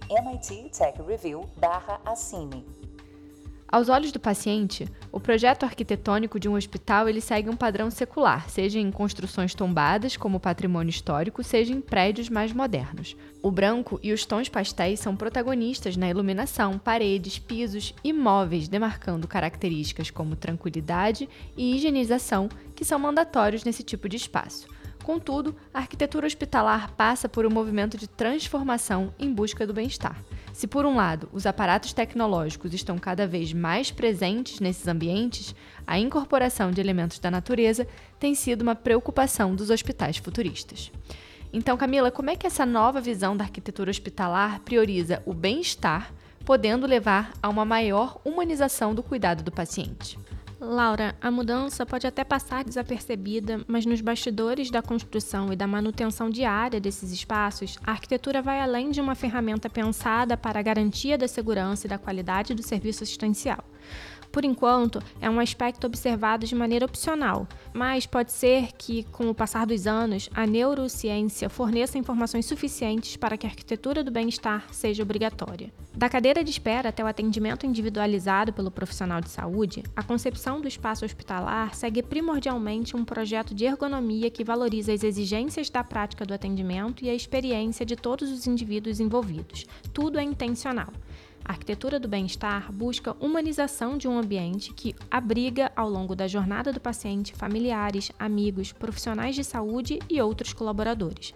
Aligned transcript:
MIT 0.09 0.71
Tech 0.71 0.99
Review 1.05 1.47
barra 1.59 1.99
assine. 2.05 2.65
Aos 3.71 3.87
olhos 3.87 4.11
do 4.11 4.19
paciente, 4.19 4.85
o 5.13 5.19
projeto 5.19 5.63
arquitetônico 5.63 6.37
de 6.37 6.49
um 6.49 6.55
hospital 6.55 7.07
ele 7.07 7.21
segue 7.21 7.49
um 7.49 7.55
padrão 7.55 7.89
secular, 7.89 8.49
seja 8.49 8.77
em 8.77 8.91
construções 8.91 9.55
tombadas, 9.55 10.17
como 10.17 10.41
patrimônio 10.41 10.89
histórico, 10.89 11.41
seja 11.41 11.71
em 11.71 11.79
prédios 11.79 12.27
mais 12.27 12.51
modernos. 12.51 13.15
O 13.41 13.49
branco 13.49 13.97
e 14.03 14.11
os 14.11 14.25
tons 14.25 14.49
pastéis 14.49 14.99
são 14.99 15.15
protagonistas 15.15 15.95
na 15.95 16.09
iluminação, 16.09 16.77
paredes, 16.77 17.39
pisos 17.39 17.95
e 18.03 18.11
móveis, 18.11 18.67
demarcando 18.67 19.25
características 19.25 20.11
como 20.11 20.35
tranquilidade 20.35 21.29
e 21.55 21.73
higienização 21.73 22.49
que 22.75 22.83
são 22.83 22.99
mandatórios 22.99 23.63
nesse 23.63 23.83
tipo 23.83 24.09
de 24.09 24.17
espaço. 24.17 24.67
Contudo, 25.03 25.55
a 25.73 25.79
arquitetura 25.79 26.27
hospitalar 26.27 26.91
passa 26.93 27.27
por 27.27 27.45
um 27.45 27.49
movimento 27.49 27.97
de 27.97 28.07
transformação 28.07 29.13
em 29.17 29.33
busca 29.33 29.65
do 29.65 29.73
bem-estar. 29.73 30.21
Se, 30.53 30.67
por 30.67 30.85
um 30.85 30.95
lado, 30.95 31.27
os 31.33 31.45
aparatos 31.45 31.93
tecnológicos 31.93 32.73
estão 32.73 32.97
cada 32.97 33.25
vez 33.25 33.51
mais 33.51 33.89
presentes 33.89 34.59
nesses 34.59 34.87
ambientes, 34.87 35.55
a 35.87 35.97
incorporação 35.97 36.71
de 36.71 36.79
elementos 36.79 37.19
da 37.19 37.31
natureza 37.31 37.87
tem 38.19 38.35
sido 38.35 38.61
uma 38.61 38.75
preocupação 38.75 39.55
dos 39.55 39.69
hospitais 39.69 40.17
futuristas. 40.17 40.91
Então, 41.53 41.75
Camila, 41.75 42.11
como 42.11 42.29
é 42.29 42.35
que 42.35 42.47
essa 42.47 42.65
nova 42.65 43.01
visão 43.01 43.35
da 43.35 43.43
arquitetura 43.43 43.89
hospitalar 43.89 44.59
prioriza 44.61 45.21
o 45.25 45.33
bem-estar, 45.33 46.13
podendo 46.45 46.87
levar 46.87 47.33
a 47.41 47.49
uma 47.49 47.65
maior 47.65 48.21
humanização 48.23 48.95
do 48.95 49.03
cuidado 49.03 49.43
do 49.43 49.51
paciente? 49.51 50.17
Laura, 50.63 51.15
a 51.19 51.31
mudança 51.31 51.87
pode 51.87 52.05
até 52.05 52.23
passar 52.23 52.63
desapercebida, 52.63 53.61
mas 53.67 53.83
nos 53.83 53.99
bastidores 53.99 54.69
da 54.69 54.79
construção 54.79 55.51
e 55.51 55.55
da 55.55 55.65
manutenção 55.65 56.29
diária 56.29 56.79
desses 56.79 57.11
espaços, 57.11 57.79
a 57.83 57.89
arquitetura 57.89 58.43
vai 58.43 58.61
além 58.61 58.91
de 58.91 59.01
uma 59.01 59.15
ferramenta 59.15 59.67
pensada 59.67 60.37
para 60.37 60.59
a 60.59 60.61
garantia 60.61 61.17
da 61.17 61.27
segurança 61.27 61.87
e 61.87 61.89
da 61.89 61.97
qualidade 61.97 62.53
do 62.53 62.61
serviço 62.61 63.03
assistencial. 63.03 63.63
Por 64.31 64.45
enquanto, 64.45 65.03
é 65.19 65.29
um 65.29 65.39
aspecto 65.39 65.85
observado 65.85 66.45
de 66.45 66.55
maneira 66.55 66.85
opcional, 66.85 67.47
mas 67.73 68.05
pode 68.05 68.31
ser 68.31 68.69
que, 68.77 69.03
com 69.11 69.29
o 69.29 69.35
passar 69.35 69.65
dos 69.65 69.85
anos, 69.85 70.29
a 70.33 70.47
neurociência 70.47 71.49
forneça 71.49 71.97
informações 71.97 72.45
suficientes 72.45 73.17
para 73.17 73.35
que 73.35 73.45
a 73.45 73.49
arquitetura 73.49 74.03
do 74.03 74.11
bem-estar 74.11 74.65
seja 74.71 75.03
obrigatória. 75.03 75.71
Da 75.93 76.07
cadeira 76.07 76.43
de 76.43 76.49
espera 76.49 76.89
até 76.89 77.03
o 77.03 77.07
atendimento 77.07 77.65
individualizado 77.65 78.53
pelo 78.53 78.71
profissional 78.71 79.19
de 79.19 79.29
saúde, 79.29 79.83
a 79.93 80.01
concepção 80.01 80.61
do 80.61 80.67
espaço 80.67 81.03
hospitalar 81.03 81.75
segue 81.75 82.01
primordialmente 82.01 82.95
um 82.95 83.03
projeto 83.03 83.53
de 83.53 83.65
ergonomia 83.65 84.29
que 84.29 84.45
valoriza 84.45 84.93
as 84.93 85.03
exigências 85.03 85.69
da 85.69 85.83
prática 85.83 86.25
do 86.25 86.33
atendimento 86.33 87.03
e 87.03 87.09
a 87.09 87.13
experiência 87.13 87.85
de 87.85 87.97
todos 87.97 88.31
os 88.31 88.47
indivíduos 88.47 89.01
envolvidos. 89.01 89.65
Tudo 89.93 90.17
é 90.17 90.23
intencional. 90.23 90.87
A 91.43 91.53
arquitetura 91.53 91.99
do 91.99 92.07
bem-estar 92.07 92.71
busca 92.71 93.15
humanização 93.19 93.97
de 93.97 94.07
um 94.07 94.17
ambiente 94.17 94.73
que 94.73 94.95
abriga, 95.09 95.71
ao 95.75 95.89
longo 95.89 96.15
da 96.15 96.27
jornada 96.27 96.71
do 96.71 96.79
paciente, 96.79 97.33
familiares, 97.33 98.11
amigos, 98.17 98.71
profissionais 98.71 99.35
de 99.35 99.43
saúde 99.43 99.99
e 100.09 100.21
outros 100.21 100.53
colaboradores. 100.53 101.33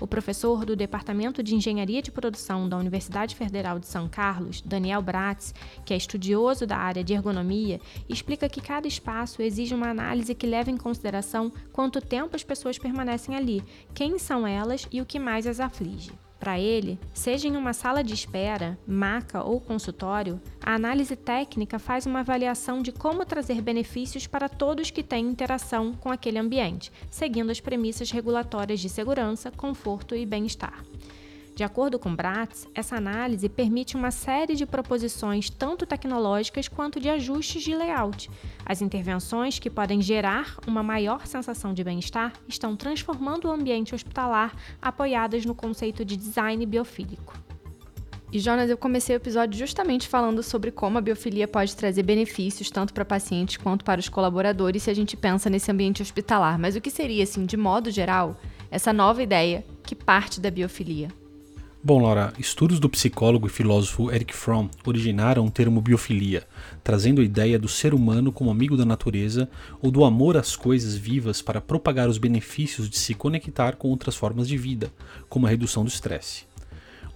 O 0.00 0.06
professor 0.06 0.64
do 0.64 0.74
Departamento 0.74 1.44
de 1.44 1.54
Engenharia 1.54 2.02
de 2.02 2.10
Produção 2.10 2.68
da 2.68 2.76
Universidade 2.76 3.36
Federal 3.36 3.78
de 3.78 3.86
São 3.86 4.08
Carlos, 4.08 4.60
Daniel 4.60 5.00
Bratz, 5.00 5.54
que 5.84 5.94
é 5.94 5.96
estudioso 5.96 6.66
da 6.66 6.76
área 6.76 7.04
de 7.04 7.12
ergonomia, 7.12 7.80
explica 8.08 8.48
que 8.48 8.60
cada 8.60 8.88
espaço 8.88 9.42
exige 9.42 9.74
uma 9.74 9.90
análise 9.90 10.34
que 10.34 10.44
leva 10.46 10.72
em 10.72 10.76
consideração 10.76 11.52
quanto 11.72 12.00
tempo 12.00 12.34
as 12.34 12.42
pessoas 12.42 12.78
permanecem 12.78 13.36
ali, 13.36 13.62
quem 13.94 14.18
são 14.18 14.44
elas 14.44 14.88
e 14.90 15.00
o 15.00 15.06
que 15.06 15.20
mais 15.20 15.46
as 15.46 15.60
aflige. 15.60 16.10
Para 16.42 16.58
ele, 16.58 16.98
seja 17.14 17.46
em 17.46 17.56
uma 17.56 17.72
sala 17.72 18.02
de 18.02 18.12
espera, 18.12 18.76
maca 18.84 19.44
ou 19.44 19.60
consultório, 19.60 20.40
a 20.60 20.74
análise 20.74 21.14
técnica 21.14 21.78
faz 21.78 22.04
uma 22.04 22.18
avaliação 22.18 22.82
de 22.82 22.90
como 22.90 23.24
trazer 23.24 23.60
benefícios 23.62 24.26
para 24.26 24.48
todos 24.48 24.90
que 24.90 25.04
têm 25.04 25.24
interação 25.24 25.92
com 25.92 26.10
aquele 26.10 26.40
ambiente, 26.40 26.90
seguindo 27.08 27.50
as 27.50 27.60
premissas 27.60 28.10
regulatórias 28.10 28.80
de 28.80 28.88
segurança, 28.88 29.52
conforto 29.52 30.16
e 30.16 30.26
bem-estar. 30.26 30.82
De 31.54 31.62
acordo 31.62 31.98
com 31.98 32.14
Bratz, 32.14 32.66
essa 32.74 32.96
análise 32.96 33.46
permite 33.46 33.94
uma 33.94 34.10
série 34.10 34.54
de 34.54 34.64
proposições 34.64 35.50
tanto 35.50 35.84
tecnológicas 35.84 36.66
quanto 36.66 36.98
de 36.98 37.10
ajustes 37.10 37.62
de 37.62 37.74
layout. 37.74 38.30
As 38.64 38.80
intervenções 38.80 39.58
que 39.58 39.68
podem 39.68 40.00
gerar 40.00 40.56
uma 40.66 40.82
maior 40.82 41.26
sensação 41.26 41.74
de 41.74 41.84
bem-estar 41.84 42.32
estão 42.48 42.74
transformando 42.74 43.48
o 43.48 43.52
ambiente 43.52 43.94
hospitalar 43.94 44.56
apoiadas 44.80 45.44
no 45.44 45.54
conceito 45.54 46.06
de 46.06 46.16
design 46.16 46.64
biofílico. 46.64 47.34
E 48.32 48.38
Jonas, 48.38 48.70
eu 48.70 48.78
comecei 48.78 49.14
o 49.14 49.18
episódio 49.18 49.58
justamente 49.58 50.08
falando 50.08 50.42
sobre 50.42 50.70
como 50.70 50.96
a 50.96 51.02
biofilia 51.02 51.46
pode 51.46 51.76
trazer 51.76 52.02
benefícios 52.02 52.70
tanto 52.70 52.94
para 52.94 53.04
pacientes 53.04 53.58
quanto 53.58 53.84
para 53.84 54.00
os 54.00 54.08
colaboradores 54.08 54.84
se 54.84 54.90
a 54.90 54.94
gente 54.94 55.18
pensa 55.18 55.50
nesse 55.50 55.70
ambiente 55.70 56.00
hospitalar. 56.00 56.58
Mas 56.58 56.74
o 56.74 56.80
que 56.80 56.90
seria, 56.90 57.24
assim, 57.24 57.44
de 57.44 57.58
modo 57.58 57.90
geral, 57.90 58.40
essa 58.70 58.90
nova 58.90 59.22
ideia 59.22 59.62
que 59.82 59.94
parte 59.94 60.40
da 60.40 60.50
biofilia? 60.50 61.08
Bom, 61.84 62.00
Laura, 62.00 62.32
estudos 62.38 62.78
do 62.78 62.88
psicólogo 62.88 63.48
e 63.48 63.50
filósofo 63.50 64.08
Eric 64.12 64.32
Fromm 64.32 64.68
originaram 64.86 65.44
o 65.44 65.50
termo 65.50 65.80
biofilia, 65.80 66.46
trazendo 66.84 67.20
a 67.20 67.24
ideia 67.24 67.58
do 67.58 67.66
ser 67.66 67.92
humano 67.92 68.30
como 68.30 68.52
amigo 68.52 68.76
da 68.76 68.84
natureza 68.84 69.50
ou 69.80 69.90
do 69.90 70.04
amor 70.04 70.36
às 70.36 70.54
coisas 70.54 70.94
vivas 70.94 71.42
para 71.42 71.60
propagar 71.60 72.08
os 72.08 72.18
benefícios 72.18 72.88
de 72.88 72.96
se 72.96 73.14
conectar 73.14 73.74
com 73.74 73.88
outras 73.88 74.14
formas 74.14 74.46
de 74.46 74.56
vida, 74.56 74.92
como 75.28 75.44
a 75.44 75.50
redução 75.50 75.82
do 75.82 75.88
estresse. 75.88 76.44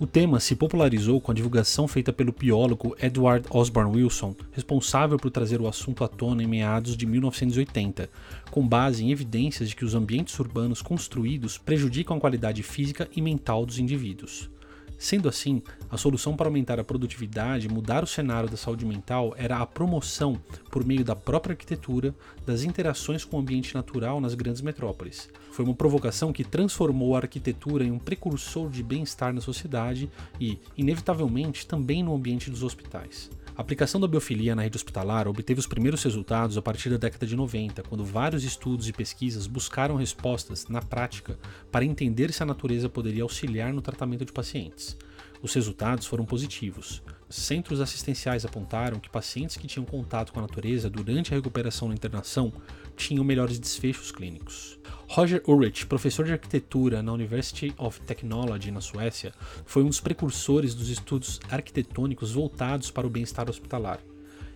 O 0.01 0.07
tema 0.07 0.41
se 0.41 0.57
popularizou 0.57 1.21
com 1.21 1.31
a 1.31 1.35
divulgação 1.35 1.87
feita 1.87 2.13
pelo 2.13 2.33
biólogo 2.33 2.97
Edward 3.01 3.47
Osborne 3.49 3.97
Wilson, 3.97 4.35
responsável 4.51 5.17
por 5.17 5.31
trazer 5.31 5.61
o 5.61 5.69
assunto 5.69 6.03
à 6.03 6.09
tona 6.09 6.43
em 6.43 6.47
meados 6.49 6.97
de 6.97 7.07
1980, 7.07 8.11
com 8.51 8.67
base 8.67 9.05
em 9.05 9.13
evidências 9.13 9.69
de 9.69 9.77
que 9.77 9.85
os 9.85 9.95
ambientes 9.95 10.37
urbanos 10.41 10.83
construídos 10.83 11.57
prejudicam 11.57 12.17
a 12.17 12.21
qualidade 12.21 12.65
física 12.65 13.09
e 13.15 13.23
mental 13.23 13.65
dos 13.65 13.79
indivíduos. 13.79 14.51
Sendo 14.99 15.29
assim, 15.29 15.63
a 15.91 15.97
solução 15.97 16.35
para 16.35 16.49
aumentar 16.49 16.81
a 16.81 16.85
produtividade 16.85 17.67
e 17.67 17.71
mudar 17.71 18.03
o 18.03 18.07
cenário 18.07 18.49
da 18.49 18.57
saúde 18.57 18.87
mental 18.87 19.35
era 19.37 19.59
a 19.59 19.67
promoção, 19.67 20.41
por 20.71 20.85
meio 20.85 21.05
da 21.05 21.15
própria 21.15 21.53
arquitetura, 21.53 22.15
das 22.47 22.63
interações 22.63 23.25
com 23.25 23.37
o 23.37 23.41
ambiente 23.41 23.75
natural 23.75 24.21
nas 24.21 24.35
grandes 24.35 24.63
metrópoles. 24.63 25.29
Foi 25.53 25.65
uma 25.65 25.75
provocação 25.75 26.33
que 26.33 26.45
transformou 26.45 27.15
a 27.15 27.21
arquitetura 27.21 27.85
em 27.85 27.91
um 27.91 27.99
precursor 27.99 28.71
de 28.71 28.83
bem-estar 28.83 29.33
na 29.33 29.41
sociedade 29.41 30.11
e, 30.41 30.59
inevitavelmente, 30.77 31.67
também 31.67 32.03
no 32.03 32.15
ambiente 32.15 32.51
dos 32.51 32.63
hospitais. 32.63 33.31
A 33.57 33.63
aplicação 33.63 33.99
da 33.99 34.07
biofilia 34.07 34.55
na 34.55 34.61
rede 34.61 34.77
hospitalar 34.77 35.27
obteve 35.27 35.59
os 35.59 35.67
primeiros 35.67 36.03
resultados 36.03 36.59
a 36.59 36.63
partir 36.63 36.91
da 36.91 36.99
década 36.99 37.27
de 37.27 37.35
90, 37.35 37.83
quando 37.85 38.05
vários 38.05 38.45
estudos 38.45 38.87
e 38.87 38.93
pesquisas 38.93 39.47
buscaram 39.47 39.97
respostas, 39.97 40.69
na 40.69 40.83
prática, 40.83 41.39
para 41.73 41.83
entender 41.83 42.35
se 42.35 42.43
a 42.43 42.47
natureza 42.47 42.87
poderia 42.87 43.23
auxiliar 43.23 43.73
no 43.73 43.81
tratamento 43.81 44.27
de 44.27 44.33
pacientes. 44.33 44.95
Os 45.43 45.55
resultados 45.55 46.07
foram 46.07 46.27
positivos. 46.27 47.03
Centros 47.31 47.81
assistenciais 47.81 48.45
apontaram 48.45 49.01
que 49.01 49.09
pacientes 49.09 49.57
que 49.57 49.67
tinham 49.67 49.87
contato 49.87 50.35
com 50.35 50.39
a 50.39 50.43
natureza 50.43 50.91
durante 50.91 51.33
a 51.33 51.37
recuperação 51.37 51.89
na 51.89 51.95
internação 51.95 52.53
tinham 52.95 53.25
melhores 53.25 53.59
desfechos 53.59 54.13
clínicos. 54.13 54.79
Roger 55.09 55.43
Ulrich, 55.47 55.87
professor 55.87 56.27
de 56.27 56.33
arquitetura 56.33 57.03
na 57.03 57.13
University 57.13 57.73
of 57.79 58.01
Technology 58.01 58.71
na 58.71 58.81
Suécia, 58.81 59.33
foi 59.65 59.83
um 59.83 59.89
dos 59.89 60.01
precursores 60.01 60.75
dos 60.75 60.89
estudos 60.89 61.41
arquitetônicos 61.49 62.33
voltados 62.33 62.91
para 62.91 63.07
o 63.07 63.11
bem-estar 63.11 63.49
hospitalar. 63.49 64.01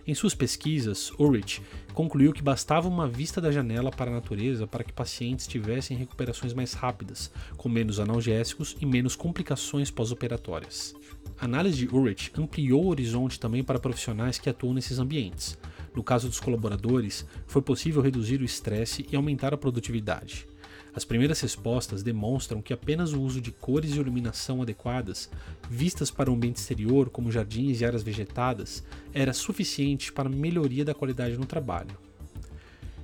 Em 0.05 0.13
suas 0.13 0.35
pesquisas, 0.35 1.11
Ulrich 1.19 1.61
concluiu 1.93 2.33
que 2.33 2.41
bastava 2.41 2.87
uma 2.87 3.07
vista 3.07 3.39
da 3.39 3.51
janela 3.51 3.91
para 3.91 4.11
a 4.11 4.13
natureza 4.13 4.67
para 4.67 4.83
que 4.83 4.91
pacientes 4.91 5.47
tivessem 5.47 5.95
recuperações 5.95 6.53
mais 6.53 6.73
rápidas, 6.73 7.31
com 7.55 7.69
menos 7.69 7.99
analgésicos 7.99 8.75
e 8.81 8.85
menos 8.85 9.15
complicações 9.15 9.89
pós-operatórias. 9.89 10.93
A 11.39 11.45
análise 11.45 11.77
de 11.77 11.95
Ulrich 11.95 12.31
ampliou 12.37 12.85
o 12.85 12.89
horizonte 12.89 13.39
também 13.39 13.63
para 13.63 13.79
profissionais 13.79 14.37
que 14.37 14.49
atuam 14.49 14.73
nesses 14.73 14.99
ambientes. 14.99 15.57
No 15.95 16.03
caso 16.03 16.27
dos 16.27 16.39
colaboradores, 16.39 17.25
foi 17.45 17.61
possível 17.61 18.01
reduzir 18.01 18.41
o 18.41 18.45
estresse 18.45 19.05
e 19.11 19.15
aumentar 19.15 19.53
a 19.53 19.57
produtividade. 19.57 20.47
As 20.93 21.05
primeiras 21.05 21.39
respostas 21.39 22.03
demonstram 22.03 22.61
que 22.61 22.73
apenas 22.73 23.13
o 23.13 23.21
uso 23.21 23.39
de 23.39 23.51
cores 23.51 23.91
e 23.91 23.99
iluminação 23.99 24.61
adequadas, 24.61 25.29
vistas 25.69 26.11
para 26.11 26.29
o 26.29 26.33
ambiente 26.33 26.57
exterior, 26.57 27.09
como 27.09 27.31
jardins 27.31 27.79
e 27.79 27.85
áreas 27.85 28.03
vegetadas, 28.03 28.83
era 29.13 29.31
suficiente 29.31 30.11
para 30.11 30.27
a 30.27 30.31
melhoria 30.31 30.83
da 30.83 30.93
qualidade 30.93 31.37
no 31.37 31.45
trabalho. 31.45 31.97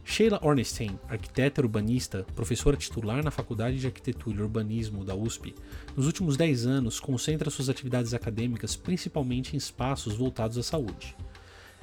Sheila 0.03 0.39
Ornstein, 0.41 0.97
arquiteta 1.09 1.61
urbanista, 1.61 2.25
professora 2.33 2.77
titular 2.77 3.21
na 3.21 3.29
Faculdade 3.29 3.77
de 3.77 3.87
Arquitetura 3.87 4.39
e 4.39 4.41
Urbanismo 4.41 5.03
da 5.03 5.13
USP, 5.13 5.53
nos 5.97 6.05
últimos 6.05 6.37
10 6.37 6.65
anos 6.65 6.97
concentra 6.97 7.49
suas 7.49 7.67
atividades 7.67 8.13
acadêmicas 8.13 8.75
principalmente 8.75 9.53
em 9.53 9.57
espaços 9.57 10.15
voltados 10.15 10.57
à 10.57 10.63
saúde. 10.63 11.13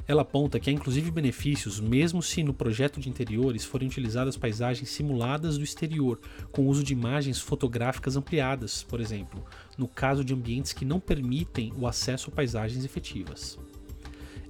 Ela 0.06 0.23
aponta 0.23 0.61
que 0.61 0.69
há 0.69 0.73
inclusive 0.73 1.11
benefícios, 1.11 1.81
mesmo 1.81 2.23
se 2.23 2.43
no 2.43 2.53
projeto 2.53 3.01
de 3.01 3.09
interiores 3.09 3.65
forem 3.65 3.89
utilizadas 3.89 4.37
paisagens 4.37 4.91
simuladas 4.91 5.56
do 5.56 5.65
exterior, 5.65 6.21
com 6.53 6.67
uso 6.67 6.85
de 6.85 6.93
imagens 6.93 7.41
fotográficas 7.41 8.15
ampliadas, 8.15 8.83
por 8.83 9.01
exemplo, 9.01 9.43
no 9.79 9.89
caso 9.89 10.23
de 10.23 10.35
ambientes 10.35 10.75
que 10.75 10.85
não 10.85 11.01
permitem 11.01 11.73
o 11.79 11.87
acesso 11.87 12.31
a 12.31 12.35
paisagens 12.35 12.85
efetivas. 12.85 13.59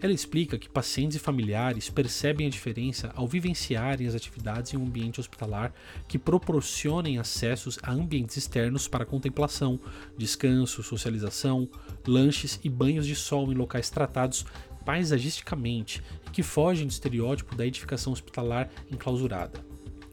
Ela 0.05 0.13
explica 0.13 0.59
que 0.59 0.69
pacientes 0.69 1.17
e 1.17 1.21
familiares 1.21 1.89
percebem 1.89 2.47
a 2.47 2.51
diferença 2.51 3.11
ao 3.15 3.27
vivenciarem 3.27 4.07
as 4.07 4.15
atividades 4.15 4.75
em 4.75 4.77
um 4.77 4.85
ambiente 4.85 5.19
hospitalar 5.19 5.73
que 6.07 6.19
proporcionem 6.19 7.19
acessos 7.19 7.79
a 7.83 7.91
ambientes 7.91 8.37
externos 8.37 8.87
para 8.87 9.07
contemplação, 9.07 9.81
descanso, 10.19 10.83
socialização, 10.83 11.67
lanches 12.07 12.61
e 12.63 12.69
banhos 12.69 13.07
de 13.07 13.17
sol 13.17 13.51
em 13.51 13.55
locais 13.55 13.89
tratados 13.89 14.45
paisagisticamente 14.85 16.03
e 16.27 16.31
que 16.31 16.43
fogem 16.43 16.87
do 16.87 16.91
estereótipo 16.91 17.55
da 17.55 17.67
edificação 17.67 18.13
hospitalar 18.13 18.71
enclausurada. 18.91 19.65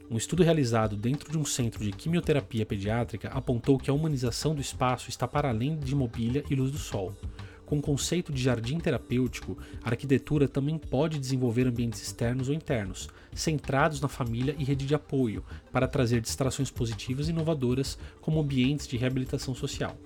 Um 0.09 0.17
estudo 0.17 0.43
realizado 0.43 0.97
dentro 0.97 1.31
de 1.31 1.37
um 1.37 1.45
centro 1.45 1.83
de 1.83 1.91
quimioterapia 1.91 2.65
pediátrica 2.65 3.29
apontou 3.29 3.77
que 3.77 3.89
a 3.89 3.93
humanização 3.93 4.53
do 4.53 4.59
espaço 4.59 5.09
está 5.09 5.25
para 5.25 5.47
além 5.47 5.79
de 5.79 5.95
mobília 5.95 6.43
e 6.49 6.55
luz 6.55 6.69
do 6.69 6.77
sol. 6.77 7.13
Com 7.65 7.77
o 7.77 7.81
conceito 7.81 8.33
de 8.33 8.43
jardim 8.43 8.77
terapêutico, 8.77 9.57
a 9.81 9.91
arquitetura 9.91 10.49
também 10.49 10.77
pode 10.77 11.17
desenvolver 11.17 11.65
ambientes 11.65 12.01
externos 12.01 12.49
ou 12.49 12.53
internos, 12.53 13.07
centrados 13.33 14.01
na 14.01 14.09
família 14.09 14.53
e 14.59 14.65
rede 14.65 14.85
de 14.85 14.93
apoio, 14.93 15.45
para 15.71 15.87
trazer 15.87 16.19
distrações 16.19 16.69
positivas 16.69 17.29
e 17.29 17.31
inovadoras 17.31 17.97
como 18.19 18.41
ambientes 18.41 18.85
de 18.89 18.97
reabilitação 18.97 19.55
social. 19.55 19.97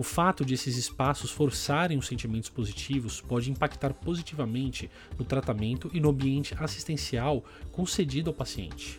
O 0.00 0.02
fato 0.02 0.46
de 0.46 0.54
esses 0.54 0.78
espaços 0.78 1.30
forçarem 1.30 1.98
os 1.98 2.06
sentimentos 2.06 2.48
positivos 2.48 3.20
pode 3.20 3.50
impactar 3.50 3.92
positivamente 3.92 4.90
no 5.18 5.26
tratamento 5.26 5.90
e 5.92 6.00
no 6.00 6.08
ambiente 6.08 6.54
assistencial 6.58 7.44
concedido 7.70 8.30
ao 8.30 8.34
paciente. 8.34 8.98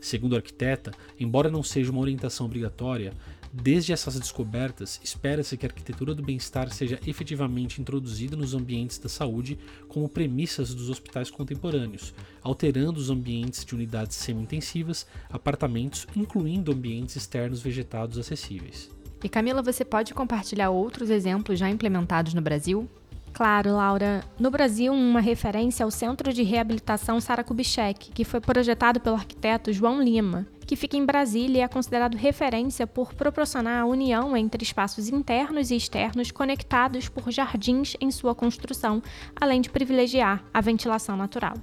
Segundo 0.00 0.34
a 0.34 0.38
arquiteta, 0.38 0.90
embora 1.20 1.48
não 1.48 1.62
seja 1.62 1.92
uma 1.92 2.00
orientação 2.00 2.46
obrigatória, 2.46 3.14
desde 3.52 3.92
essas 3.92 4.18
descobertas, 4.18 5.00
espera-se 5.04 5.56
que 5.56 5.64
a 5.64 5.68
arquitetura 5.68 6.16
do 6.16 6.22
bem-estar 6.24 6.68
seja 6.72 6.98
efetivamente 7.06 7.80
introduzida 7.80 8.34
nos 8.34 8.52
ambientes 8.52 8.98
da 8.98 9.08
saúde 9.08 9.56
como 9.86 10.08
premissas 10.08 10.74
dos 10.74 10.90
hospitais 10.90 11.30
contemporâneos, 11.30 12.12
alterando 12.42 12.98
os 12.98 13.08
ambientes 13.08 13.64
de 13.64 13.72
unidades 13.72 14.16
semi-intensivas, 14.16 15.06
apartamentos, 15.28 16.08
incluindo 16.16 16.72
ambientes 16.72 17.14
externos 17.14 17.62
vegetados 17.62 18.18
acessíveis. 18.18 18.90
E 19.22 19.28
Camila, 19.28 19.62
você 19.62 19.84
pode 19.84 20.14
compartilhar 20.14 20.70
outros 20.70 21.10
exemplos 21.10 21.58
já 21.58 21.68
implementados 21.68 22.34
no 22.34 22.40
Brasil? 22.40 22.88
Claro, 23.32 23.76
Laura. 23.76 24.24
No 24.38 24.50
Brasil, 24.50 24.92
uma 24.92 25.20
referência 25.20 25.84
ao 25.84 25.90
Centro 25.90 26.32
de 26.32 26.42
Reabilitação 26.42 27.20
Sara 27.20 27.44
Kubitschek, 27.44 28.10
que 28.12 28.24
foi 28.24 28.40
projetado 28.40 29.00
pelo 29.00 29.16
arquiteto 29.16 29.72
João 29.72 30.02
Lima, 30.02 30.46
que 30.66 30.76
fica 30.76 30.96
em 30.96 31.04
Brasília 31.04 31.58
e 31.58 31.62
é 31.62 31.68
considerado 31.68 32.16
referência 32.16 32.86
por 32.86 33.14
proporcionar 33.14 33.82
a 33.82 33.86
união 33.86 34.36
entre 34.36 34.62
espaços 34.62 35.08
internos 35.08 35.70
e 35.70 35.76
externos 35.76 36.30
conectados 36.30 37.08
por 37.08 37.30
jardins 37.30 37.96
em 38.00 38.10
sua 38.10 38.34
construção, 38.34 39.02
além 39.40 39.60
de 39.60 39.70
privilegiar 39.70 40.44
a 40.52 40.60
ventilação 40.60 41.16
natural. 41.16 41.54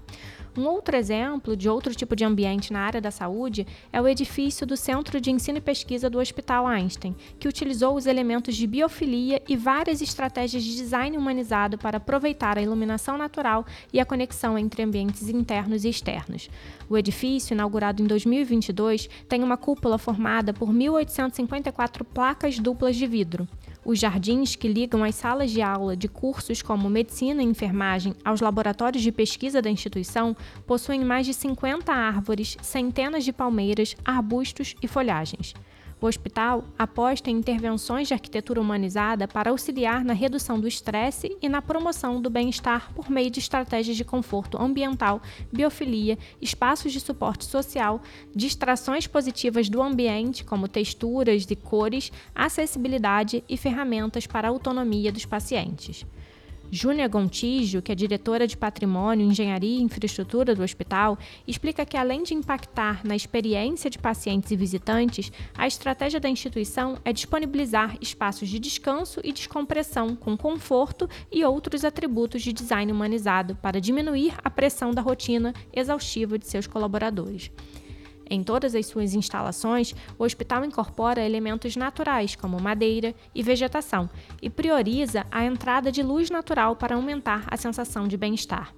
Um 0.57 0.65
outro 0.65 0.95
exemplo 0.95 1.55
de 1.55 1.69
outro 1.69 1.93
tipo 1.93 2.15
de 2.15 2.25
ambiente 2.25 2.73
na 2.73 2.79
área 2.79 2.99
da 2.99 3.11
saúde 3.11 3.67
é 3.93 4.01
o 4.01 4.07
edifício 4.07 4.65
do 4.65 4.75
Centro 4.75 5.21
de 5.21 5.29
Ensino 5.29 5.59
e 5.59 5.61
Pesquisa 5.61 6.09
do 6.09 6.17
Hospital 6.17 6.65
Einstein, 6.65 7.15
que 7.37 7.47
utilizou 7.47 7.95
os 7.95 8.07
elementos 8.07 8.55
de 8.55 8.65
biofilia 8.65 9.39
e 9.47 9.55
várias 9.55 10.01
estratégias 10.01 10.63
de 10.63 10.75
design 10.75 11.15
humanizado 11.15 11.77
para 11.77 11.97
aproveitar 11.97 12.57
a 12.57 12.61
iluminação 12.63 13.19
natural 13.19 13.67
e 13.93 13.99
a 13.99 14.05
conexão 14.05 14.57
entre 14.57 14.81
ambientes 14.81 15.29
internos 15.29 15.85
e 15.85 15.89
externos. 15.89 16.49
O 16.89 16.97
edifício, 16.97 17.53
inaugurado 17.53 18.01
em 18.01 18.07
2022, 18.07 19.07
tem 19.29 19.43
uma 19.43 19.57
cúpula 19.57 19.99
formada 19.99 20.53
por 20.53 20.69
1.854 20.69 22.03
placas 22.03 22.57
duplas 22.57 22.95
de 22.95 23.05
vidro. 23.05 23.47
Os 23.87 23.99
jardins 23.99 24.53
que 24.53 24.67
ligam 24.67 25.01
as 25.01 25.15
salas 25.15 25.49
de 25.49 25.61
aula 25.61 25.95
de 25.95 26.09
cursos 26.09 26.61
como 26.61 26.89
medicina 26.89 27.41
e 27.41 27.45
enfermagem 27.45 28.13
aos 28.21 28.41
laboratórios 28.41 29.01
de 29.01 29.13
pesquisa 29.13 29.61
da 29.61 29.69
instituição 29.69 30.35
possuem 30.65 31.03
mais 31.03 31.25
de 31.25 31.33
50 31.33 31.91
árvores, 31.91 32.57
centenas 32.61 33.23
de 33.23 33.33
palmeiras, 33.33 33.95
arbustos 34.05 34.75
e 34.81 34.87
folhagens. 34.87 35.53
O 35.99 36.05
hospital 36.05 36.63
aposta 36.77 37.31
em 37.31 37.37
intervenções 37.37 38.07
de 38.07 38.13
arquitetura 38.13 38.61
humanizada 38.61 39.27
para 39.27 39.49
auxiliar 39.49 40.05
na 40.05 40.13
redução 40.13 40.59
do 40.59 40.67
estresse 40.67 41.35
e 41.41 41.49
na 41.49 41.59
promoção 41.59 42.21
do 42.21 42.29
bem-estar 42.29 42.93
por 42.93 43.09
meio 43.09 43.31
de 43.31 43.39
estratégias 43.39 43.97
de 43.97 44.05
conforto 44.05 44.61
ambiental, 44.61 45.19
biofilia, 45.51 46.15
espaços 46.39 46.93
de 46.93 46.99
suporte 46.99 47.45
social, 47.45 47.99
distrações 48.35 49.07
positivas 49.07 49.69
do 49.69 49.81
ambiente, 49.81 50.43
como 50.43 50.67
texturas 50.67 51.49
e 51.49 51.55
cores, 51.55 52.11
acessibilidade 52.35 53.43
e 53.49 53.57
ferramentas 53.57 54.27
para 54.27 54.47
a 54.47 54.51
autonomia 54.51 55.11
dos 55.11 55.25
pacientes. 55.25 56.05
Júnia 56.69 57.07
Gontijo, 57.07 57.81
que 57.81 57.91
é 57.91 57.95
diretora 57.95 58.45
de 58.45 58.57
Patrimônio, 58.57 59.25
Engenharia 59.25 59.77
e 59.77 59.81
Infraestrutura 59.81 60.53
do 60.53 60.63
hospital, 60.63 61.17
explica 61.47 61.85
que, 61.85 61.95
além 61.95 62.23
de 62.23 62.33
impactar 62.33 63.05
na 63.05 63.15
experiência 63.15 63.89
de 63.89 63.97
pacientes 63.97 64.51
e 64.51 64.55
visitantes, 64.55 65.31
a 65.57 65.65
estratégia 65.65 66.19
da 66.19 66.29
instituição 66.29 66.97
é 67.05 67.13
disponibilizar 67.13 67.97
espaços 68.01 68.49
de 68.49 68.59
descanso 68.59 69.21
e 69.23 69.31
descompressão 69.31 70.15
com 70.15 70.35
conforto 70.35 71.09
e 71.31 71.43
outros 71.45 71.85
atributos 71.85 72.41
de 72.41 72.51
design 72.51 72.91
humanizado 72.91 73.55
para 73.55 73.79
diminuir 73.79 74.33
a 74.43 74.49
pressão 74.49 74.91
da 74.91 75.01
rotina 75.01 75.53
exaustiva 75.73 76.37
de 76.37 76.47
seus 76.47 76.67
colaboradores. 76.67 77.49
Em 78.29 78.43
todas 78.43 78.75
as 78.75 78.85
suas 78.85 79.13
instalações, 79.13 79.95
o 80.17 80.23
hospital 80.23 80.65
incorpora 80.65 81.25
elementos 81.25 81.75
naturais, 81.75 82.35
como 82.35 82.59
madeira 82.59 83.15
e 83.33 83.41
vegetação, 83.41 84.09
e 84.41 84.49
prioriza 84.49 85.25
a 85.31 85.45
entrada 85.45 85.91
de 85.91 86.03
luz 86.03 86.29
natural 86.29 86.75
para 86.75 86.95
aumentar 86.95 87.45
a 87.47 87.55
sensação 87.55 88.07
de 88.07 88.17
bem-estar. 88.17 88.73